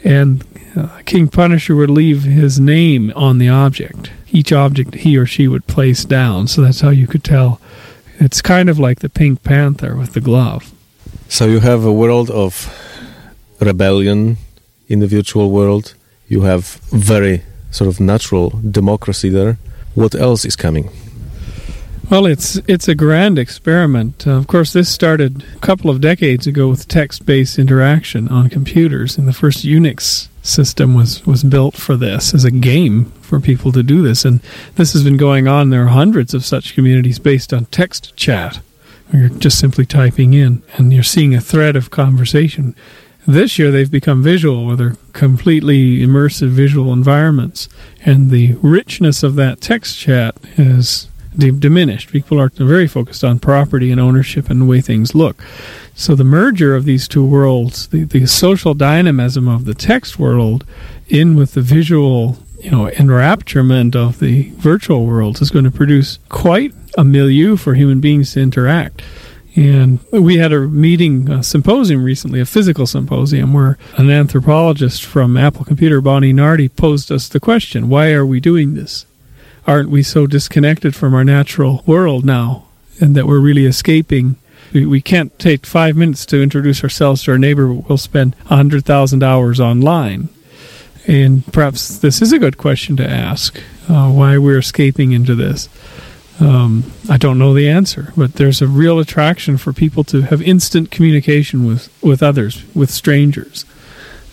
And 0.04 0.44
uh, 0.76 1.02
King 1.06 1.28
Punisher 1.28 1.76
would 1.76 1.90
leave 1.90 2.24
his 2.24 2.60
name 2.60 3.12
on 3.16 3.38
the 3.38 3.50
object. 3.50 4.12
Each 4.32 4.52
object 4.52 4.96
he 4.96 5.18
or 5.18 5.26
she 5.26 5.48
would 5.48 5.68
place 5.68 6.06
down. 6.06 6.48
So 6.48 6.62
that's 6.62 6.82
how 6.82 6.90
you 6.90 7.08
could 7.08 7.24
tell. 7.24 7.60
It's 8.20 8.42
kind 8.42 8.70
of 8.70 8.80
like 8.80 9.00
the 9.00 9.10
Pink 9.10 9.44
Panther 9.44 9.96
with 9.96 10.14
the 10.14 10.22
glove. 10.22 10.72
So 11.28 11.46
you 11.46 11.60
have 11.60 11.84
a 11.86 11.92
world 11.92 12.30
of 12.30 12.70
rebellion 13.60 14.38
in 14.88 15.00
the 15.00 15.08
virtual 15.08 15.50
world. 15.50 15.96
You 16.28 16.42
have 16.42 16.80
very 16.92 17.44
sort 17.72 17.88
of 17.88 18.00
natural 18.00 18.50
democracy 18.72 19.30
there. 19.30 19.58
What 19.96 20.16
else 20.16 20.46
is 20.46 20.56
coming? 20.56 20.90
Well, 22.10 22.26
it's 22.26 22.58
it's 22.68 22.88
a 22.88 22.96
grand 22.96 23.40
experiment. 23.40 24.28
Uh, 24.28 24.32
of 24.32 24.48
course, 24.48 24.74
this 24.74 24.90
started 24.90 25.44
a 25.56 25.60
couple 25.60 25.90
of 25.90 26.02
decades 26.02 26.46
ago 26.46 26.68
with 26.68 26.88
text-based 26.88 27.58
interaction 27.58 28.28
on 28.28 28.50
computers, 28.50 29.18
and 29.18 29.28
the 29.28 29.34
first 29.34 29.66
Unix 29.66 30.28
system 30.42 30.94
was 30.94 31.26
was 31.26 31.44
built 31.44 31.76
for 31.76 31.96
this 31.96 32.34
as 32.34 32.44
a 32.44 32.52
game 32.52 33.06
for 33.22 33.40
people 33.40 33.72
to 33.72 33.82
do 33.82 34.02
this. 34.02 34.26
And 34.26 34.42
this 34.76 34.94
has 34.94 35.04
been 35.04 35.18
going 35.18 35.48
on. 35.48 35.70
There 35.70 35.84
are 35.84 35.88
hundreds 35.88 36.34
of 36.34 36.46
such 36.46 36.76
communities 36.76 37.20
based 37.20 37.54
on 37.54 37.66
text 37.66 38.16
chat. 38.16 38.60
You're 39.14 39.30
just 39.30 39.58
simply 39.58 39.86
typing 39.86 40.34
in, 40.34 40.62
and 40.76 40.92
you're 40.92 41.04
seeing 41.04 41.34
a 41.34 41.42
thread 41.42 41.76
of 41.76 41.90
conversation. 41.90 42.76
This 43.26 43.58
year, 43.58 43.72
they've 43.72 43.90
become 43.90 44.22
visual, 44.22 44.66
where 44.66 44.76
they're 44.76 44.98
completely 45.14 46.00
immersive 46.00 46.50
visual 46.50 46.92
environments, 46.92 47.70
and 48.04 48.30
the 48.30 48.56
richness 48.62 49.24
of 49.24 49.36
that 49.36 49.62
text 49.62 49.98
chat 49.98 50.36
has 50.58 51.08
diminished. 51.38 52.12
People 52.12 52.40
are 52.40 52.50
very 52.50 52.88
focused 52.88 53.24
on 53.24 53.40
property 53.40 53.92
and 53.92 54.00
ownership 54.00 54.50
and 54.50 54.62
the 54.62 54.66
way 54.66 54.82
things 54.82 55.16
look. 55.16 55.42
So 55.96 56.16
the 56.16 56.24
merger 56.24 56.76
of 56.76 56.86
these 56.86 57.08
two 57.08 57.26
worlds, 57.26 57.88
the, 57.88 58.04
the 58.04 58.26
social 58.26 58.74
dynamism 58.74 59.48
of 59.48 59.66
the 59.66 59.74
text 59.74 60.20
world 60.20 60.66
in 61.08 61.36
with 61.36 61.54
the 61.54 61.62
visual, 61.62 62.38
you 62.60 62.72
know, 62.72 62.88
enrapturement 62.88 63.96
of 63.96 64.20
the 64.20 64.50
virtual 64.58 65.06
worlds 65.06 65.42
is 65.42 65.50
going 65.50 65.66
to 65.66 65.72
produce 65.72 66.20
quite 66.30 66.74
a 66.98 67.04
milieu 67.04 67.56
for 67.56 67.74
human 67.74 68.00
beings 68.00 68.34
to 68.34 68.42
interact. 68.42 69.02
And 69.56 70.00
we 70.12 70.38
had 70.38 70.52
a 70.52 70.62
meeting, 70.62 71.30
a 71.30 71.44
symposium 71.44 72.04
recently, 72.04 72.40
a 72.40 72.46
physical 72.46 72.88
symposium, 72.88 73.54
where 73.54 73.78
an 73.98 74.10
anthropologist 74.10 75.06
from 75.06 75.38
Apple 75.38 75.64
Computer, 75.64 76.02
Bonnie 76.02 76.34
Nardi, 76.34 76.70
posed 76.70 77.12
us 77.12 77.28
the 77.28 77.40
question 77.40 77.88
why 77.88 78.12
are 78.14 78.26
we 78.26 78.40
doing 78.40 78.74
this? 78.74 79.06
Aren't 79.68 79.90
we 79.90 80.02
so 80.02 80.26
disconnected 80.26 80.96
from 80.96 81.14
our 81.14 81.24
natural 81.24 81.84
world 81.86 82.26
now? 82.26 82.66
And 83.00 83.16
that 83.16 83.28
we're 83.28 83.40
really 83.40 83.66
escaping. 83.66 84.38
We, 84.74 85.02
can't 85.02 85.38
take 85.38 85.68
five 85.68 85.96
minutes 85.96 86.26
to 86.28 86.42
introduce 86.42 86.84
ourselves 86.84 87.24
to 87.24 87.32
our 87.32 87.38
neighbor, 87.38 87.68
but 87.72 87.88
we'll 87.88 87.98
spend 87.98 88.34
100,000 88.48 89.24
hours 89.24 89.60
online. 89.60 90.30
And 91.06 91.46
perhaps 91.54 92.00
this 92.00 92.22
is 92.22 92.32
a 92.32 92.40
good 92.40 92.58
question 92.58 92.96
to 92.98 93.08
ask 93.08 93.60
uh, 93.88 94.10
why 94.10 94.38
we're 94.38 94.60
escaping 94.60 95.12
into 95.12 95.36
this. 95.36 95.70
Um, 96.40 96.92
I 97.10 97.18
don't 97.18 97.38
know 97.38 97.54
the 97.54 97.70
answer, 97.70 98.12
but 98.18 98.34
there's 98.34 98.62
a 98.62 98.68
real 98.68 99.00
attraction 99.00 99.58
for 99.58 99.72
people 99.72 100.04
to 100.06 100.22
have 100.22 100.42
instant 100.42 100.90
communication 100.90 101.66
with, 101.66 101.90
with 102.02 102.24
others, 102.24 102.64
with 102.74 102.90
strangers, 102.90 103.66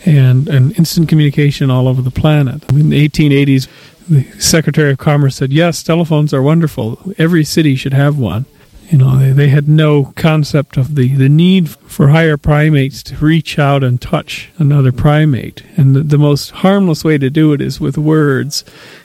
and, 0.06 0.48
and 0.48 0.76
instant 0.78 1.08
communication 1.08 1.70
all 1.70 1.86
over 1.86 2.00
the 2.00 2.10
planet. 2.10 2.68
In 2.70 2.88
the 2.88 3.08
1880s, 3.08 3.68
the 4.08 4.24
Secretary 4.40 4.92
of 4.92 4.98
Commerce 4.98 5.36
said, 5.36 5.52
Yes, 5.52 5.82
telephones 5.82 6.32
are 6.32 6.42
wonderful. 6.42 6.98
Every 7.18 7.44
city 7.44 7.76
should 7.76 7.92
have 7.92 8.18
one. 8.18 8.46
You 8.90 8.98
know, 8.98 9.18
they, 9.18 9.30
they 9.30 9.48
had 9.48 9.68
no 9.68 10.12
concept 10.16 10.76
of 10.76 10.96
the, 10.96 11.14
the 11.14 11.28
need 11.28 11.70
for 11.70 12.08
higher 12.08 12.36
primates 12.36 13.04
to 13.04 13.16
reach 13.16 13.56
out 13.56 13.84
and 13.84 14.00
touch 14.00 14.50
another 14.58 14.90
primate. 14.90 15.62
And 15.76 15.94
the, 15.94 16.00
the 16.00 16.18
most 16.18 16.50
harmless 16.50 17.04
way 17.04 17.16
to 17.16 17.30
do 17.30 17.52
it 17.52 17.60
is 17.60 17.80
with 17.80 17.96
words. 17.96 18.64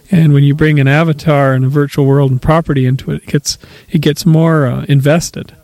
And 0.09 0.33
when 0.33 0.43
you 0.43 0.55
bring 0.55 0.79
an 0.79 0.87
avatar 0.87 1.53
and 1.53 1.63
a 1.63 1.69
virtual 1.69 2.07
world 2.07 2.31
and 2.31 2.41
property 2.41 2.87
into 2.87 3.11
it, 3.11 3.23
it 3.23 3.27
gets, 3.27 3.59
it 3.89 3.99
gets 3.99 4.25
more 4.25 4.65
uh, 4.65 4.85
invested. 4.89 5.55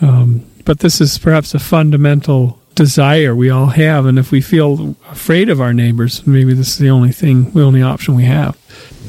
Um, 0.00 0.44
but 0.64 0.80
this 0.80 1.00
is 1.00 1.18
perhaps 1.18 1.54
a 1.54 1.60
fundamental 1.60 2.58
desire 2.74 3.34
we 3.34 3.48
all 3.50 3.66
have. 3.66 4.06
And 4.06 4.18
if 4.18 4.32
we 4.32 4.40
feel 4.40 4.96
afraid 5.08 5.48
of 5.48 5.60
our 5.60 5.72
neighbors, 5.72 6.26
maybe 6.26 6.52
this 6.52 6.68
is 6.68 6.78
the 6.78 6.90
only 6.90 7.12
thing, 7.12 7.50
the 7.52 7.62
only 7.62 7.82
option 7.82 8.16
we 8.16 8.24
have. 8.24 8.58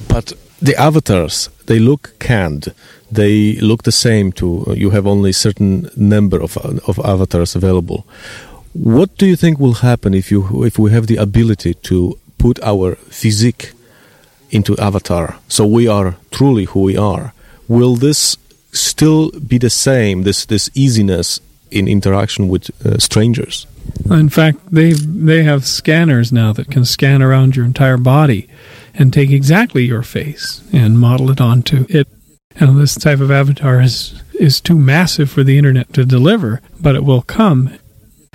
But 0.08 0.34
the 0.64 0.76
avatars, 0.78 1.50
they 1.66 1.78
look 1.78 2.18
canned. 2.20 2.74
They 3.12 3.56
look 3.56 3.84
the 3.84 3.92
same 3.92 4.32
to 4.34 4.74
you 4.76 4.92
have 4.92 5.06
only 5.06 5.32
a 5.32 5.34
certain 5.34 5.90
number 5.96 6.42
of, 6.42 6.58
of 6.88 7.00
avatars 7.00 7.56
available. 7.56 8.08
What 8.74 9.18
do 9.18 9.26
you 9.26 9.36
think 9.36 9.60
will 9.60 9.82
happen 9.90 10.14
if 10.14 10.32
you 10.32 10.64
if 10.64 10.80
we 10.80 10.92
have 10.92 11.08
the 11.08 11.18
ability 11.18 11.74
to 11.90 12.18
put 12.38 12.60
our 12.64 12.96
physique 12.96 13.74
into 14.50 14.76
avatar? 14.78 15.36
So 15.48 15.66
we 15.66 15.88
are 15.88 16.16
truly 16.32 16.66
who 16.66 16.82
we 16.82 16.98
are. 16.98 17.34
Will 17.68 17.96
this 17.96 18.38
still 18.72 19.32
be 19.32 19.60
the 19.60 19.70
same 19.70 20.24
this 20.24 20.46
this 20.46 20.70
easiness 20.74 21.42
in 21.70 21.88
interaction 21.88 22.48
with 22.48 22.72
uh, 22.86 22.98
strangers? 22.98 23.68
In 24.10 24.30
fact 24.30 24.58
they 24.72 24.94
they 24.94 25.44
have 25.44 25.66
scanners 25.66 26.32
now 26.32 26.54
that 26.54 26.72
can 26.72 26.86
scan 26.86 27.22
around 27.22 27.56
your 27.56 27.66
entire 27.66 27.98
body 27.98 28.48
and 28.94 29.12
take 29.12 29.32
exactly 29.32 29.84
your 29.84 30.04
face 30.04 30.64
and 30.72 31.00
model 31.00 31.32
it 31.32 31.42
onto 31.42 31.86
it 31.90 32.08
and 32.56 32.80
this 32.80 32.96
type 32.96 33.20
of 33.20 33.32
avatar 33.32 33.82
is 33.82 34.22
is 34.40 34.60
too 34.60 34.78
massive 34.78 35.30
for 35.30 35.44
the 35.44 35.58
internet 35.58 35.94
to 35.94 36.06
deliver, 36.06 36.62
but 36.80 36.96
it 36.96 37.04
will 37.04 37.22
come. 37.22 37.78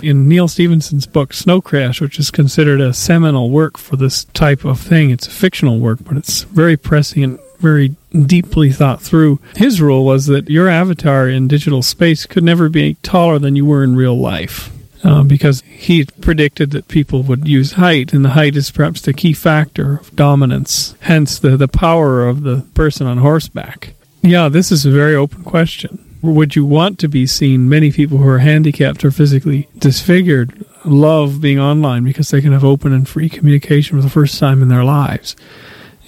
In 0.01 0.29
Neal 0.29 0.47
Stephenson's 0.47 1.07
book 1.07 1.33
Snow 1.33 1.61
Crash, 1.61 2.01
which 2.01 2.21
is 2.21 2.31
considered 2.31 2.81
a 2.81 2.95
seminal 2.95 3.51
work 3.51 3.77
for 3.77 3.97
this 3.97 4.25
type 4.27 4.65
of 4.65 4.81
thing, 4.81 5.11
it's 5.11 5.27
a 5.27 5.31
fictional 5.31 5.81
work, 5.81 5.99
but 6.05 6.17
it's 6.17 6.43
very 6.45 6.77
prescient, 6.77 7.41
very 7.59 7.97
deeply 8.13 8.71
thought 8.71 9.03
through. 9.03 9.41
His 9.57 9.81
rule 9.81 10.05
was 10.05 10.27
that 10.27 10.49
your 10.49 10.69
avatar 10.69 11.29
in 11.29 11.49
digital 11.49 11.83
space 11.83 12.27
could 12.27 12.45
never 12.45 12.69
be 12.69 12.95
taller 13.03 13.41
than 13.41 13.57
you 13.57 13.67
were 13.67 13.83
in 13.83 13.97
real 13.97 14.17
life. 14.17 14.71
Uh, 15.05 15.23
because 15.23 15.61
he 15.63 16.05
predicted 16.21 16.73
that 16.73 16.89
people 16.89 17.23
would 17.23 17.47
use 17.47 17.73
height, 17.73 18.13
and 18.13 18.25
the 18.25 18.31
height 18.31 18.57
is 18.57 18.73
perhaps 18.73 19.01
the 19.01 19.13
key 19.13 19.33
factor 19.33 19.99
of 19.99 20.17
dominance, 20.17 20.97
hence 21.01 21.39
the, 21.39 21.57
the 21.57 21.69
power 21.69 22.27
of 22.27 22.43
the 22.43 22.67
person 22.75 23.07
on 23.07 23.19
horseback. 23.19 23.95
Yeah, 24.23 24.49
this 24.49 24.73
is 24.73 24.85
a 24.85 24.91
very 24.91 25.15
open 25.15 25.45
question. 25.45 26.05
Would 26.21 26.57
you 26.57 26.65
want 26.65 26.99
to 26.99 27.09
be 27.09 27.29
seen? 27.29 27.69
Many 27.69 27.93
people 27.93 28.19
who 28.19 28.29
are 28.29 28.41
handicapped 28.41 29.05
or 29.05 29.13
physically 29.13 29.69
disfigured 29.79 30.65
love 30.85 31.41
being 31.41 31.61
online 31.61 32.03
because 32.03 32.31
they 32.31 32.41
can 32.41 32.53
have 32.53 32.65
open 32.65 32.93
and 32.93 33.09
free 33.09 33.29
communication 33.29 33.97
for 33.97 34.03
the 34.03 34.11
first 34.11 34.39
time 34.39 34.63
in 34.63 34.69
their 34.69 34.83
lives. 34.83 35.37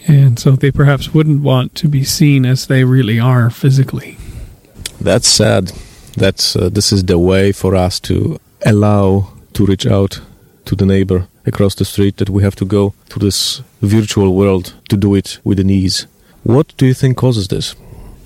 And 0.08 0.36
so 0.38 0.52
they 0.52 0.72
perhaps 0.72 1.14
wouldn't 1.14 1.42
want 1.42 1.76
to 1.76 1.88
be 1.88 2.02
seen 2.02 2.44
as 2.44 2.66
they 2.66 2.82
really 2.82 3.20
are 3.20 3.50
physically. 3.50 4.16
That's 5.00 5.28
sad. 5.28 5.72
That's 6.16 6.56
uh, 6.56 6.70
this 6.70 6.92
is 6.92 7.04
the 7.04 7.18
way 7.18 7.52
for 7.52 7.76
us 7.76 8.00
to 8.00 8.40
allow 8.64 9.32
to 9.54 9.66
reach 9.66 9.86
out 9.86 10.20
to 10.66 10.76
the 10.76 10.86
neighbor 10.86 11.26
across 11.46 11.74
the 11.74 11.84
street 11.84 12.16
that 12.18 12.30
we 12.30 12.42
have 12.42 12.56
to 12.56 12.64
go 12.64 12.94
to 13.08 13.18
this 13.18 13.62
virtual 13.80 14.34
world 14.34 14.74
to 14.88 14.96
do 14.96 15.14
it 15.14 15.38
with 15.44 15.58
the 15.58 15.64
knees. 15.64 16.06
What 16.42 16.74
do 16.76 16.86
you 16.86 16.94
think 16.94 17.16
causes 17.16 17.48
this? 17.48 17.74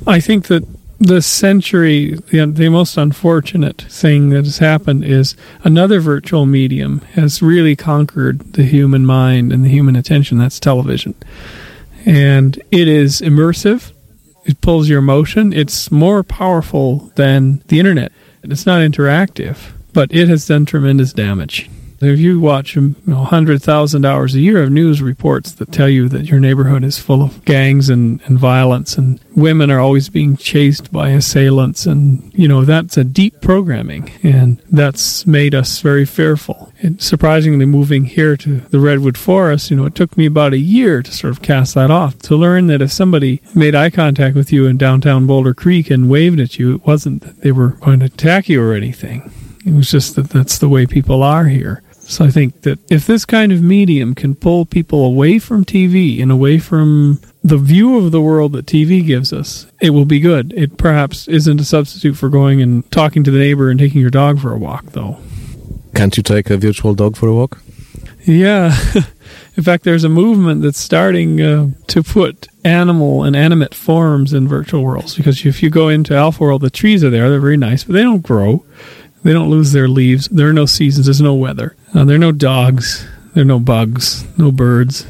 I 0.06 0.20
think 0.20 0.46
that 0.48 0.64
this 0.98 1.26
century, 1.26 2.14
the, 2.30 2.46
the 2.46 2.68
most 2.68 2.96
unfortunate 2.96 3.82
thing 3.82 4.30
that 4.30 4.44
has 4.44 4.58
happened 4.58 5.04
is 5.04 5.36
another 5.62 6.00
virtual 6.00 6.46
medium 6.46 7.00
has 7.14 7.42
really 7.42 7.76
conquered 7.76 8.40
the 8.52 8.64
human 8.64 9.04
mind 9.04 9.52
and 9.52 9.64
the 9.64 9.68
human 9.68 9.96
attention. 9.96 10.38
That's 10.38 10.60
television. 10.60 11.14
And 12.06 12.62
it 12.70 12.86
is 12.86 13.20
immersive, 13.20 13.92
it 14.44 14.60
pulls 14.60 14.88
your 14.88 14.98
emotion, 14.98 15.52
it's 15.52 15.90
more 15.90 16.22
powerful 16.22 17.10
than 17.16 17.62
the 17.68 17.78
internet. 17.78 18.12
It's 18.42 18.66
not 18.66 18.80
interactive, 18.80 19.72
but 19.94 20.12
it 20.12 20.28
has 20.28 20.46
done 20.46 20.66
tremendous 20.66 21.14
damage. 21.14 21.70
If 22.00 22.18
you 22.18 22.38
watch 22.38 22.76
you 22.76 22.94
know, 23.06 23.18
100,000 23.18 24.04
hours 24.04 24.34
a 24.34 24.40
year 24.40 24.62
of 24.62 24.70
news 24.70 25.00
reports 25.00 25.52
that 25.52 25.72
tell 25.72 25.88
you 25.88 26.08
that 26.10 26.26
your 26.26 26.40
neighborhood 26.40 26.84
is 26.84 26.98
full 26.98 27.22
of 27.22 27.44
gangs 27.44 27.88
and, 27.88 28.20
and 28.26 28.38
violence 28.38 28.98
and 28.98 29.20
women 29.34 29.70
are 29.70 29.80
always 29.80 30.08
being 30.08 30.36
chased 30.36 30.92
by 30.92 31.10
assailants 31.10 31.86
and, 31.86 32.30
you 32.34 32.46
know, 32.46 32.64
that's 32.64 32.96
a 32.96 33.04
deep 33.04 33.40
programming 33.40 34.10
and 34.22 34.60
that's 34.70 35.26
made 35.26 35.54
us 35.54 35.80
very 35.80 36.04
fearful. 36.04 36.72
And 36.82 37.00
surprisingly, 37.00 37.64
moving 37.64 38.04
here 38.04 38.36
to 38.38 38.60
the 38.60 38.80
Redwood 38.80 39.16
Forest, 39.16 39.70
you 39.70 39.76
know, 39.76 39.86
it 39.86 39.94
took 39.94 40.16
me 40.18 40.26
about 40.26 40.52
a 40.52 40.58
year 40.58 41.02
to 41.02 41.10
sort 41.10 41.30
of 41.30 41.42
cast 41.42 41.74
that 41.74 41.90
off, 41.90 42.18
to 42.20 42.36
learn 42.36 42.66
that 42.66 42.82
if 42.82 42.92
somebody 42.92 43.40
made 43.54 43.74
eye 43.74 43.90
contact 43.90 44.36
with 44.36 44.52
you 44.52 44.66
in 44.66 44.76
downtown 44.76 45.26
Boulder 45.26 45.54
Creek 45.54 45.90
and 45.90 46.10
waved 46.10 46.40
at 46.40 46.58
you, 46.58 46.74
it 46.74 46.86
wasn't 46.86 47.22
that 47.22 47.40
they 47.40 47.52
were 47.52 47.68
going 47.68 48.00
to 48.00 48.06
attack 48.06 48.48
you 48.48 48.62
or 48.62 48.74
anything. 48.74 49.32
It 49.64 49.72
was 49.72 49.90
just 49.90 50.16
that 50.16 50.30
that's 50.30 50.58
the 50.58 50.68
way 50.68 50.86
people 50.86 51.22
are 51.22 51.46
here. 51.46 51.82
So 52.06 52.24
I 52.24 52.30
think 52.30 52.62
that 52.62 52.78
if 52.90 53.06
this 53.06 53.24
kind 53.24 53.50
of 53.50 53.62
medium 53.62 54.14
can 54.14 54.34
pull 54.34 54.66
people 54.66 55.06
away 55.06 55.38
from 55.38 55.64
TV 55.64 56.22
and 56.22 56.30
away 56.30 56.58
from 56.58 57.20
the 57.42 57.56
view 57.56 57.96
of 57.96 58.12
the 58.12 58.20
world 58.20 58.52
that 58.52 58.66
TV 58.66 59.04
gives 59.04 59.32
us, 59.32 59.66
it 59.80 59.90
will 59.90 60.04
be 60.04 60.20
good. 60.20 60.52
It 60.52 60.76
perhaps 60.76 61.28
isn't 61.28 61.60
a 61.60 61.64
substitute 61.64 62.14
for 62.14 62.28
going 62.28 62.60
and 62.60 62.88
talking 62.90 63.24
to 63.24 63.30
the 63.30 63.38
neighbor 63.38 63.70
and 63.70 63.80
taking 63.80 64.02
your 64.02 64.10
dog 64.10 64.38
for 64.38 64.52
a 64.52 64.58
walk, 64.58 64.86
though. 64.92 65.18
Can't 65.94 66.16
you 66.16 66.22
take 66.22 66.50
a 66.50 66.58
virtual 66.58 66.94
dog 66.94 67.16
for 67.16 67.28
a 67.28 67.34
walk? 67.34 67.58
Yeah. 68.24 68.76
in 69.56 69.62
fact, 69.62 69.84
there's 69.84 70.04
a 70.04 70.08
movement 70.08 70.62
that's 70.62 70.80
starting 70.80 71.40
uh, 71.40 71.68
to 71.88 72.02
put 72.02 72.48
animal 72.64 73.24
and 73.24 73.36
animate 73.36 73.74
forms 73.74 74.32
in 74.32 74.48
virtual 74.48 74.82
worlds 74.82 75.16
because 75.16 75.44
if 75.44 75.62
you 75.62 75.70
go 75.70 75.88
into 75.88 76.14
Alpha 76.14 76.42
World, 76.42 76.62
the 76.62 76.70
trees 76.70 77.04
are 77.04 77.10
there, 77.10 77.30
they're 77.30 77.40
very 77.40 77.56
nice, 77.56 77.84
but 77.84 77.92
they 77.92 78.02
don't 78.02 78.22
grow. 78.22 78.64
They 79.24 79.32
don't 79.32 79.50
lose 79.50 79.72
their 79.72 79.88
leaves. 79.88 80.28
There 80.28 80.48
are 80.48 80.52
no 80.52 80.66
seasons. 80.66 81.06
There's 81.06 81.20
no 81.20 81.34
weather. 81.34 81.74
Uh, 81.94 82.04
there 82.04 82.16
are 82.16 82.20
no 82.20 82.32
dogs. 82.32 83.06
There 83.32 83.42
are 83.42 83.46
no 83.46 83.58
bugs. 83.58 84.24
No 84.38 84.52
birds. 84.52 85.06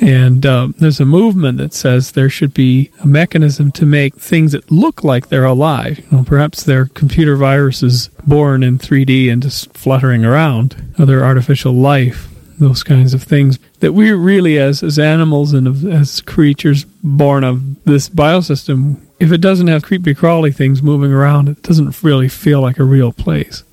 And 0.00 0.46
uh, 0.46 0.68
there's 0.78 1.00
a 1.00 1.04
movement 1.04 1.58
that 1.58 1.74
says 1.74 2.12
there 2.12 2.30
should 2.30 2.54
be 2.54 2.90
a 3.00 3.06
mechanism 3.06 3.72
to 3.72 3.84
make 3.84 4.14
things 4.14 4.52
that 4.52 4.70
look 4.70 5.02
like 5.02 5.28
they're 5.28 5.44
alive. 5.44 5.98
You 5.98 6.18
know, 6.18 6.24
perhaps 6.24 6.62
they're 6.62 6.86
computer 6.86 7.36
viruses 7.36 8.08
born 8.26 8.62
in 8.62 8.78
3D 8.78 9.30
and 9.30 9.42
just 9.42 9.72
fluttering 9.74 10.24
around. 10.24 10.94
Other 10.98 11.24
artificial 11.24 11.72
life, 11.72 12.28
those 12.58 12.82
kinds 12.82 13.12
of 13.12 13.24
things 13.24 13.58
that 13.80 13.92
we 13.92 14.12
really, 14.12 14.58
as 14.58 14.82
as 14.82 14.98
animals 14.98 15.52
and 15.52 15.92
as 15.92 16.20
creatures 16.20 16.84
born 17.02 17.42
of 17.42 17.82
this 17.84 18.08
biosystem, 18.08 19.00
if 19.20 19.32
it 19.32 19.40
doesn't 19.40 19.66
have 19.66 19.82
creepy 19.82 20.14
crawly 20.14 20.52
things 20.52 20.82
moving 20.82 21.12
around, 21.12 21.48
it 21.48 21.62
doesn't 21.62 22.02
really 22.02 22.28
feel 22.28 22.60
like 22.60 22.78
a 22.78 22.84
real 22.84 23.12
place. 23.12 23.64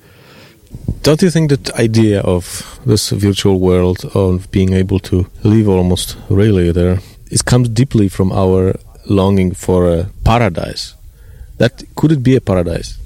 Don't 1.02 1.22
you 1.22 1.30
think 1.30 1.50
that 1.50 1.70
idea 1.74 2.20
of 2.20 2.80
this 2.84 3.10
virtual 3.10 3.60
world 3.60 4.04
of 4.14 4.50
being 4.50 4.72
able 4.72 4.98
to 5.00 5.26
live 5.44 5.68
almost 5.68 6.16
really 6.28 6.72
there, 6.72 6.98
it 7.30 7.44
comes 7.44 7.68
deeply 7.68 8.08
from 8.08 8.32
our 8.32 8.74
longing 9.08 9.54
for 9.54 9.92
a 9.92 10.08
paradise? 10.24 10.94
That 11.58 11.84
could 11.94 12.12
it 12.12 12.22
be 12.22 12.36
a 12.36 12.40
paradise? 12.40 12.98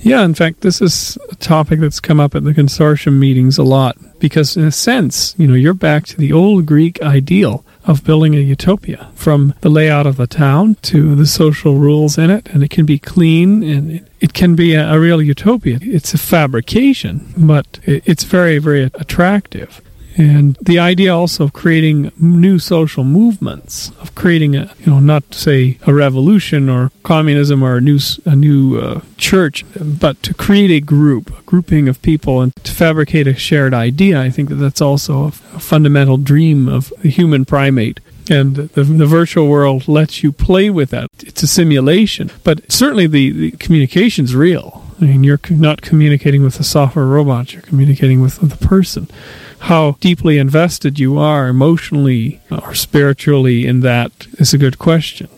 Yeah, 0.00 0.24
in 0.24 0.34
fact, 0.34 0.60
this 0.60 0.80
is 0.80 1.18
a 1.30 1.34
topic 1.36 1.80
that's 1.80 2.00
come 2.00 2.20
up 2.20 2.34
at 2.34 2.44
the 2.44 2.52
consortium 2.52 3.18
meetings 3.18 3.58
a 3.58 3.62
lot 3.62 3.96
because, 4.20 4.56
in 4.56 4.64
a 4.64 4.72
sense, 4.72 5.34
you 5.38 5.46
know, 5.46 5.54
you're 5.54 5.74
back 5.74 6.06
to 6.06 6.16
the 6.16 6.32
old 6.32 6.66
Greek 6.66 7.02
ideal 7.02 7.64
of 7.88 8.04
building 8.04 8.36
a 8.36 8.38
utopia 8.38 9.08
from 9.14 9.54
the 9.62 9.70
layout 9.70 10.06
of 10.06 10.16
the 10.16 10.26
town 10.26 10.76
to 10.82 11.14
the 11.14 11.26
social 11.26 11.76
rules 11.76 12.18
in 12.18 12.30
it, 12.30 12.46
and 12.50 12.62
it 12.62 12.68
can 12.68 12.84
be 12.84 12.98
clean 12.98 13.62
and 13.62 14.06
it, 14.20 14.34
can 14.34 14.54
be 14.54 14.74
a, 14.74 14.92
a, 14.92 15.00
real 15.00 15.22
utopia. 15.22 15.78
It's 15.80 16.12
a 16.12 16.18
fabrication, 16.18 17.32
but 17.36 17.80
it, 17.84 18.02
it's 18.04 18.24
very, 18.24 18.58
very 18.58 18.82
attractive. 18.82 19.80
And 20.18 20.58
the 20.60 20.80
idea 20.80 21.14
also 21.14 21.44
of 21.44 21.52
creating 21.52 22.10
new 22.18 22.58
social 22.58 23.04
movements, 23.04 23.90
of 24.00 24.16
creating 24.16 24.56
a, 24.56 24.74
you 24.80 24.86
know, 24.90 24.98
not 24.98 25.30
to 25.30 25.38
say 25.38 25.78
a 25.86 25.94
revolution 25.94 26.68
or 26.68 26.90
communism 27.04 27.62
or 27.62 27.76
a 27.76 27.80
new, 27.80 28.00
a 28.24 28.34
new 28.34 28.78
uh, 28.78 29.00
church, 29.16 29.64
but 29.78 30.20
to 30.24 30.34
create 30.34 30.72
a 30.72 30.80
group, 30.80 31.30
a 31.38 31.42
grouping 31.42 31.88
of 31.88 32.02
people 32.02 32.40
and 32.40 32.52
to 32.64 32.72
fabricate 32.72 33.28
a 33.28 33.34
shared 33.34 33.72
idea. 33.72 34.20
I 34.20 34.30
think 34.30 34.48
that 34.48 34.56
that's 34.56 34.80
also 34.80 35.22
a, 35.22 35.28
a 35.28 35.60
fundamental 35.60 36.16
dream 36.16 36.68
of 36.68 36.92
the 36.98 37.10
human 37.10 37.44
primate. 37.44 38.00
And 38.28 38.56
the, 38.56 38.82
the 38.82 39.06
virtual 39.06 39.46
world 39.48 39.86
lets 39.86 40.24
you 40.24 40.32
play 40.32 40.68
with 40.68 40.90
that. 40.90 41.08
It's 41.20 41.44
a 41.44 41.46
simulation, 41.46 42.30
but 42.42 42.70
certainly 42.70 43.06
the, 43.06 43.30
the 43.30 43.50
communication's 43.52 44.34
real. 44.34 44.84
I 45.00 45.04
mean, 45.04 45.24
you're 45.24 45.40
not 45.50 45.80
communicating 45.80 46.42
with 46.42 46.58
a 46.58 46.64
software 46.64 47.06
robot, 47.06 47.52
you're 47.52 47.62
communicating 47.62 48.20
with 48.20 48.40
the 48.40 48.66
person 48.66 49.08
how 49.60 49.96
deeply 50.00 50.38
invested 50.38 50.98
you 50.98 51.18
are 51.18 51.48
emotionally 51.48 52.40
or 52.50 52.74
spiritually 52.74 53.66
in 53.66 53.80
that 53.80 54.12
is 54.38 54.54
a 54.54 54.58
good 54.58 54.78
question. 54.78 55.28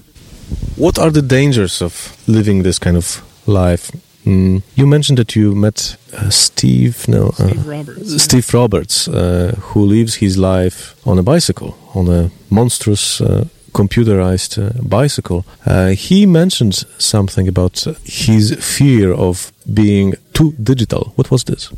What 0.77 0.99
are 0.99 1.11
the 1.11 1.23
dangers 1.23 1.83
of 1.83 2.16
living 2.27 2.62
this 2.62 2.79
kind 2.79 2.96
of 2.96 3.23
life? 3.46 3.90
Mm. 4.25 4.62
You 4.75 4.87
mentioned 4.87 5.18
that 5.18 5.35
you 5.35 5.55
met 5.55 5.96
uh, 6.12 6.29
Steve, 6.31 7.09
no, 7.09 7.29
uh, 7.29 7.49
Steve 7.49 7.66
Roberts, 7.66 8.23
Steve 8.23 8.53
yeah. 8.53 8.61
Roberts 8.61 9.09
uh, 9.09 9.55
who 9.61 9.85
lives 9.85 10.16
his 10.16 10.37
life 10.37 10.94
on 11.07 11.18
a 11.18 11.23
bicycle, 11.23 11.77
on 11.94 12.09
a 12.09 12.31
monstrous 12.51 13.20
uh, 13.20 13.46
computerized 13.72 14.59
uh, 14.59 14.83
bicycle. 14.83 15.44
Uh, 15.66 15.88
he 15.88 16.26
mentioned 16.26 16.85
something 16.98 17.48
about 17.48 17.87
his 18.04 18.54
fear 18.61 19.12
of 19.12 19.52
being 19.72 20.14
too 20.33 20.52
digital. 20.62 21.12
What 21.16 21.30
was 21.30 21.44
this? 21.44 21.72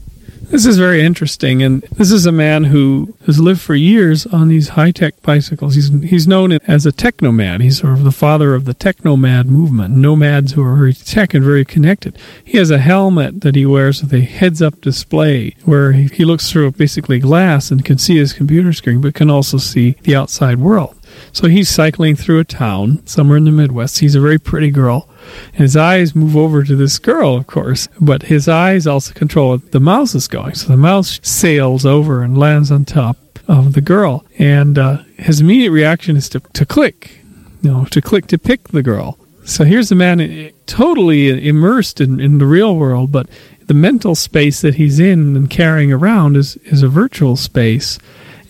This 0.50 0.66
is 0.66 0.76
very 0.76 1.00
interesting, 1.00 1.62
and 1.62 1.82
this 1.96 2.12
is 2.12 2.26
a 2.26 2.32
man 2.32 2.64
who 2.64 3.14
has 3.24 3.40
lived 3.40 3.60
for 3.60 3.74
years 3.74 4.26
on 4.26 4.48
these 4.48 4.70
high-tech 4.70 5.22
bicycles. 5.22 5.76
He's 5.76 5.88
he's 6.02 6.26
known 6.26 6.52
as 6.66 6.84
a 6.84 6.92
technomad. 6.92 7.62
He's 7.62 7.78
sort 7.78 7.94
of 7.94 8.04
the 8.04 8.12
father 8.12 8.54
of 8.54 8.66
the 8.66 8.74
technomad 8.74 9.46
movement. 9.46 9.96
Nomads 9.96 10.52
who 10.52 10.62
are 10.62 10.76
very 10.76 10.92
tech 10.92 11.32
and 11.32 11.42
very 11.42 11.64
connected. 11.64 12.18
He 12.44 12.58
has 12.58 12.70
a 12.70 12.78
helmet 12.78 13.40
that 13.40 13.54
he 13.54 13.64
wears 13.64 14.02
with 14.02 14.12
a 14.12 14.20
heads-up 14.20 14.82
display 14.82 15.56
where 15.64 15.92
he, 15.92 16.08
he 16.08 16.24
looks 16.26 16.50
through 16.50 16.72
basically 16.72 17.18
glass 17.18 17.70
and 17.70 17.82
can 17.82 17.96
see 17.96 18.18
his 18.18 18.34
computer 18.34 18.74
screen, 18.74 19.00
but 19.00 19.14
can 19.14 19.30
also 19.30 19.56
see 19.56 19.92
the 20.02 20.16
outside 20.16 20.58
world. 20.58 20.94
So 21.32 21.48
he's 21.48 21.68
cycling 21.68 22.16
through 22.16 22.40
a 22.40 22.44
town 22.44 23.06
somewhere 23.06 23.38
in 23.38 23.44
the 23.44 23.52
Midwest. 23.52 24.00
He's 24.00 24.14
a 24.14 24.20
very 24.20 24.38
pretty 24.38 24.70
girl 24.70 25.08
and 25.52 25.62
his 25.62 25.76
eyes 25.76 26.14
move 26.14 26.36
over 26.36 26.62
to 26.62 26.76
this 26.76 26.98
girl, 26.98 27.36
of 27.36 27.46
course, 27.46 27.88
but 28.00 28.24
his 28.24 28.48
eyes 28.48 28.86
also 28.86 29.12
control 29.14 29.56
the 29.58 29.80
mouse 29.80 30.14
is 30.14 30.28
going. 30.28 30.54
So 30.54 30.68
the 30.68 30.76
mouse 30.76 31.20
sails 31.22 31.86
over 31.86 32.22
and 32.22 32.38
lands 32.38 32.70
on 32.70 32.84
top 32.84 33.16
of 33.48 33.74
the 33.74 33.80
girl. 33.80 34.24
And 34.38 34.78
uh, 34.78 34.98
his 35.18 35.40
immediate 35.40 35.70
reaction 35.70 36.16
is 36.16 36.28
to, 36.30 36.40
to 36.40 36.66
click, 36.66 37.20
you 37.62 37.70
know, 37.70 37.84
to 37.86 38.00
click 38.00 38.26
to 38.28 38.38
pick 38.38 38.68
the 38.68 38.82
girl. 38.82 39.18
So 39.44 39.64
here's 39.64 39.90
a 39.90 39.96
man 39.96 40.20
uh, 40.20 40.50
totally 40.66 41.46
immersed 41.46 42.00
in, 42.00 42.20
in 42.20 42.38
the 42.38 42.46
real 42.46 42.76
world, 42.76 43.10
but 43.10 43.28
the 43.66 43.74
mental 43.74 44.14
space 44.14 44.60
that 44.60 44.76
he's 44.76 45.00
in 45.00 45.36
and 45.36 45.50
carrying 45.50 45.92
around 45.92 46.36
is, 46.36 46.56
is 46.64 46.82
a 46.82 46.88
virtual 46.88 47.36
space. 47.36 47.98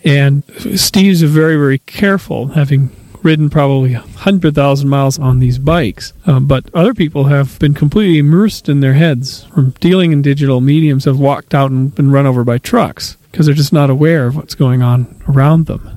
And 0.04 0.42
Steve's 0.76 1.22
very, 1.22 1.56
very 1.56 1.78
careful, 1.78 2.48
having 2.48 2.90
ridden 3.22 3.50
probably 3.50 3.94
100,000 3.94 4.88
miles 4.88 5.18
on 5.18 5.38
these 5.38 5.58
bikes. 5.58 6.12
Uh, 6.26 6.40
but 6.40 6.64
other 6.74 6.94
people 6.94 7.24
have 7.24 7.58
been 7.58 7.74
completely 7.74 8.18
immersed 8.18 8.68
in 8.68 8.80
their 8.80 8.94
heads 8.94 9.44
from 9.44 9.70
dealing 9.80 10.12
in 10.12 10.22
digital 10.22 10.60
mediums, 10.60 11.04
have 11.04 11.18
walked 11.18 11.54
out 11.54 11.70
and 11.70 11.94
been 11.94 12.10
run 12.10 12.26
over 12.26 12.44
by 12.44 12.58
trucks 12.58 13.16
because 13.30 13.46
they're 13.46 13.54
just 13.54 13.72
not 13.72 13.90
aware 13.90 14.26
of 14.26 14.36
what's 14.36 14.54
going 14.54 14.82
on 14.82 15.22
around 15.28 15.66
them. 15.66 15.88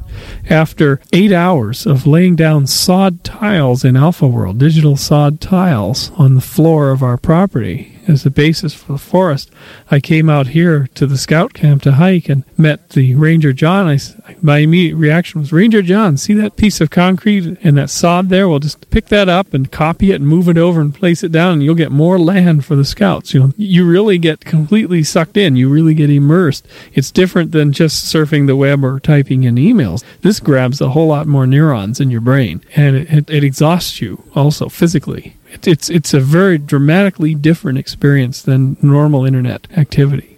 After 0.50 1.02
eight 1.12 1.34
hours 1.34 1.86
of 1.86 2.08
laying 2.08 2.38
down 2.38 2.68
sod 2.68 3.24
tiles 3.24 3.84
in 3.84 3.98
Alpha 3.98 4.26
World, 4.26 4.60
digital 4.60 4.96
sod 4.96 5.42
tiles 5.42 6.12
on 6.12 6.36
the 6.36 6.42
floor 6.42 6.92
of 6.92 7.04
our 7.04 7.18
property, 7.18 7.95
as 8.08 8.24
the 8.24 8.30
basis 8.30 8.74
for 8.74 8.94
the 8.94 8.98
forest, 8.98 9.52
I 9.90 10.00
came 10.00 10.30
out 10.30 10.48
here 10.48 10.88
to 10.96 11.08
the 11.08 11.18
scout 11.18 11.54
camp 11.54 11.82
to 11.84 11.94
hike 11.94 12.30
and 12.30 12.44
met 12.58 12.90
the 12.90 13.16
Ranger 13.16 13.54
John. 13.54 13.88
I, 13.88 13.98
my 14.42 14.60
immediate 14.60 14.96
reaction 14.96 15.42
was, 15.42 15.52
Ranger 15.52 15.82
John, 15.82 16.18
see 16.18 16.34
that 16.36 16.56
piece 16.56 16.82
of 16.82 16.90
concrete 16.90 17.58
and 17.64 17.78
that 17.78 17.90
sod 17.90 18.30
there? 18.30 18.48
We'll 18.48 18.60
just 18.60 18.90
pick 18.90 19.08
that 19.08 19.30
up 19.30 19.54
and 19.54 19.72
copy 19.72 20.12
it 20.12 20.16
and 20.16 20.28
move 20.28 20.50
it 20.50 20.58
over 20.58 20.82
and 20.82 20.94
place 20.94 21.24
it 21.24 21.32
down, 21.32 21.54
and 21.54 21.64
you'll 21.64 21.76
get 21.76 21.92
more 21.92 22.20
land 22.20 22.66
for 22.66 22.76
the 22.76 22.86
scouts. 22.86 23.34
You 23.34 23.40
know, 23.40 23.54
you 23.58 23.86
really 23.86 24.18
get 24.18 24.46
completely 24.46 25.04
sucked 25.04 25.38
in. 25.38 25.56
You 25.56 25.70
really 25.70 25.94
get 25.94 26.10
immersed. 26.10 26.68
It's 26.94 27.12
different 27.12 27.52
than 27.52 27.72
just 27.72 28.14
surfing 28.14 28.48
the 28.48 28.56
web 28.56 28.84
or 28.84 29.00
typing 29.00 29.44
in 29.44 29.56
emails. 29.56 30.04
This 30.22 30.40
grabs 30.40 30.82
a 30.82 30.90
whole 30.90 31.08
lot 31.08 31.28
more 31.28 31.48
neurons 31.48 32.00
in 32.00 32.12
your 32.12 32.22
brain, 32.22 32.62
and 32.76 32.96
it, 32.96 33.12
it, 33.12 33.30
it 33.30 33.44
exhausts 33.44 34.02
you 34.02 34.24
also 34.36 34.70
physically 34.70 35.36
it's 35.64 35.90
it's 35.90 36.14
a 36.14 36.20
very 36.20 36.58
dramatically 36.58 37.36
different 37.36 37.78
experience 37.78 38.42
than 38.42 38.78
normal 38.82 39.26
internet 39.26 39.68
activity. 39.78 40.38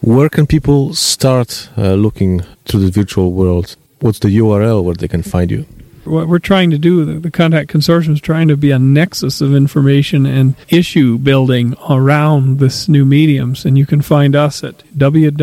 Where 0.00 0.28
can 0.28 0.46
people 0.46 0.94
start 0.94 1.68
uh, 1.78 1.94
looking 1.94 2.42
to 2.64 2.78
the 2.78 2.90
virtual 2.90 3.32
world? 3.32 3.76
What's 4.00 4.18
the 4.18 4.36
URL 4.36 4.82
where 4.82 4.96
they 4.96 5.06
can 5.06 5.22
find 5.22 5.50
you? 5.50 5.64
What 6.04 6.26
we're 6.26 6.40
trying 6.40 6.70
to 6.70 6.78
do, 6.78 7.04
the, 7.04 7.20
the 7.20 7.30
Contact 7.30 7.70
Consortium 7.70 8.14
is 8.14 8.20
trying 8.20 8.48
to 8.48 8.56
be 8.56 8.72
a 8.72 8.78
nexus 8.80 9.40
of 9.40 9.54
information 9.54 10.26
and 10.26 10.56
issue 10.68 11.18
building 11.18 11.76
around 11.88 12.58
this 12.58 12.88
new 12.88 13.04
mediums. 13.04 13.64
And 13.64 13.78
you 13.78 13.86
can 13.86 14.02
find 14.02 14.34
us 14.34 14.64
at 14.64 14.78
www.ccon.org. 14.96 15.42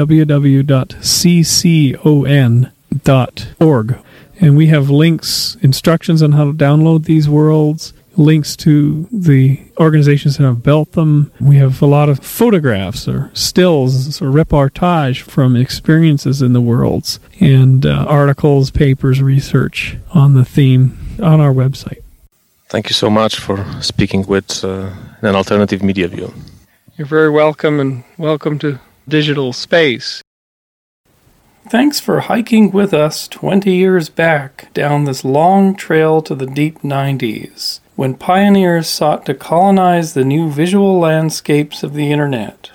And 4.42 4.56
we 4.58 4.68
have 4.68 4.90
links, 4.90 5.58
instructions 5.62 6.22
on 6.22 6.32
how 6.34 6.46
to 6.46 6.54
download 6.54 7.06
these 7.06 7.30
worlds, 7.30 7.94
links 8.20 8.56
to 8.58 9.08
the 9.12 9.60
organizations 9.80 10.38
that 10.38 10.44
have 10.44 10.62
built 10.62 10.92
them. 10.92 11.32
We 11.40 11.56
have 11.58 11.82
a 11.82 11.86
lot 11.86 12.10
of 12.10 12.20
photographs 12.20 13.08
or 13.08 13.32
stills 13.34 14.22
or 14.22 14.30
reportage 14.30 15.22
from 15.22 15.56
experiences 15.56 16.42
in 16.42 16.54
the 16.54 16.62
worlds 16.62 17.20
and 17.40 17.86
uh, 17.86 18.06
articles, 18.08 18.70
papers, 18.70 19.22
research 19.22 19.98
on 20.14 20.34
the 20.34 20.46
theme 20.46 20.98
on 21.22 21.40
our 21.40 21.54
website. 21.54 22.04
Thank 22.68 22.90
you 22.90 22.94
so 22.94 23.10
much 23.10 23.40
for 23.40 23.66
speaking 23.82 24.28
with 24.28 24.64
uh, 24.64 24.92
an 25.22 25.36
alternative 25.36 25.82
media 25.82 26.08
view. 26.08 26.32
You're 26.98 27.08
very 27.08 27.30
welcome 27.30 27.80
and 27.80 28.04
welcome 28.18 28.60
to 28.60 28.80
digital 29.08 29.54
space. 29.54 30.22
Thanks 31.70 32.00
for 32.00 32.22
hiking 32.22 32.72
with 32.72 32.94
us 32.94 33.28
20 33.28 33.74
years 33.74 34.10
back 34.10 34.74
down 34.74 35.06
this 35.06 35.24
long 35.24 35.76
trail 35.76 36.22
to 36.24 36.34
the 36.34 36.48
deep 36.48 36.80
90s, 36.80 37.80
when 38.00 38.16
pioneers 38.16 38.88
sought 38.88 39.26
to 39.26 39.34
colonize 39.34 40.14
the 40.14 40.24
new 40.24 40.50
visual 40.50 40.98
landscapes 41.00 41.84
of 41.84 41.94
the 41.94 42.14
internet. 42.14 42.72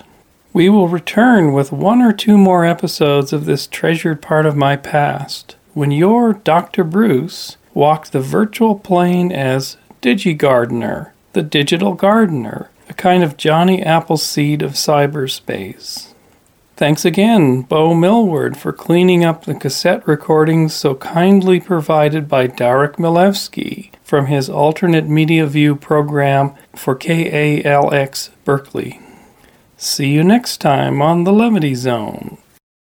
We 0.53 0.69
will 0.69 0.87
return 0.87 1.51
with 1.51 1.71
one 1.71 1.99
or 1.99 2.13
two 2.13 2.37
more 2.37 2.63
episodes 2.63 3.33
of 3.33 3.45
this 3.45 3.65
treasured 3.65 4.21
part 4.21 4.45
of 4.45 4.55
my 4.55 4.75
past, 4.75 5.55
when 5.73 5.89
your 5.89 6.33
Dr. 6.33 6.83
Bruce 6.83 7.57
walked 7.73 8.11
the 8.11 8.19
virtual 8.19 8.77
plane 8.77 9.31
as 9.31 9.77
DigiGardener, 10.03 11.09
the 11.33 11.41
digital 11.41 11.95
gardener, 11.95 12.69
a 12.87 12.93
kind 12.93 13.23
of 13.23 13.35
Johnny 13.35 13.81
Appleseed 13.81 14.61
of 14.61 14.73
cyberspace. 14.73 16.13
Thanks 16.77 17.05
again, 17.05 17.61
Bo 17.61 17.93
Millward, 17.93 18.57
for 18.57 18.73
cleaning 18.73 19.23
up 19.23 19.45
the 19.45 19.55
cassette 19.55 20.05
recordings 20.05 20.73
so 20.73 20.93
kindly 20.95 21.61
provided 21.61 22.27
by 22.27 22.47
Darek 22.47 22.97
Milewski 22.97 23.91
from 24.03 24.25
his 24.25 24.49
alternate 24.49 25.07
media 25.07 25.47
view 25.47 25.77
program 25.77 26.53
for 26.73 26.93
KALX 26.93 28.29
Berkeley. 28.43 28.99
See 29.77 30.09
you 30.09 30.21
next 30.21 30.57
time 30.57 31.01
on 31.01 31.23
the 31.23 31.31
Levity 31.31 31.75
Zone. 31.75 32.37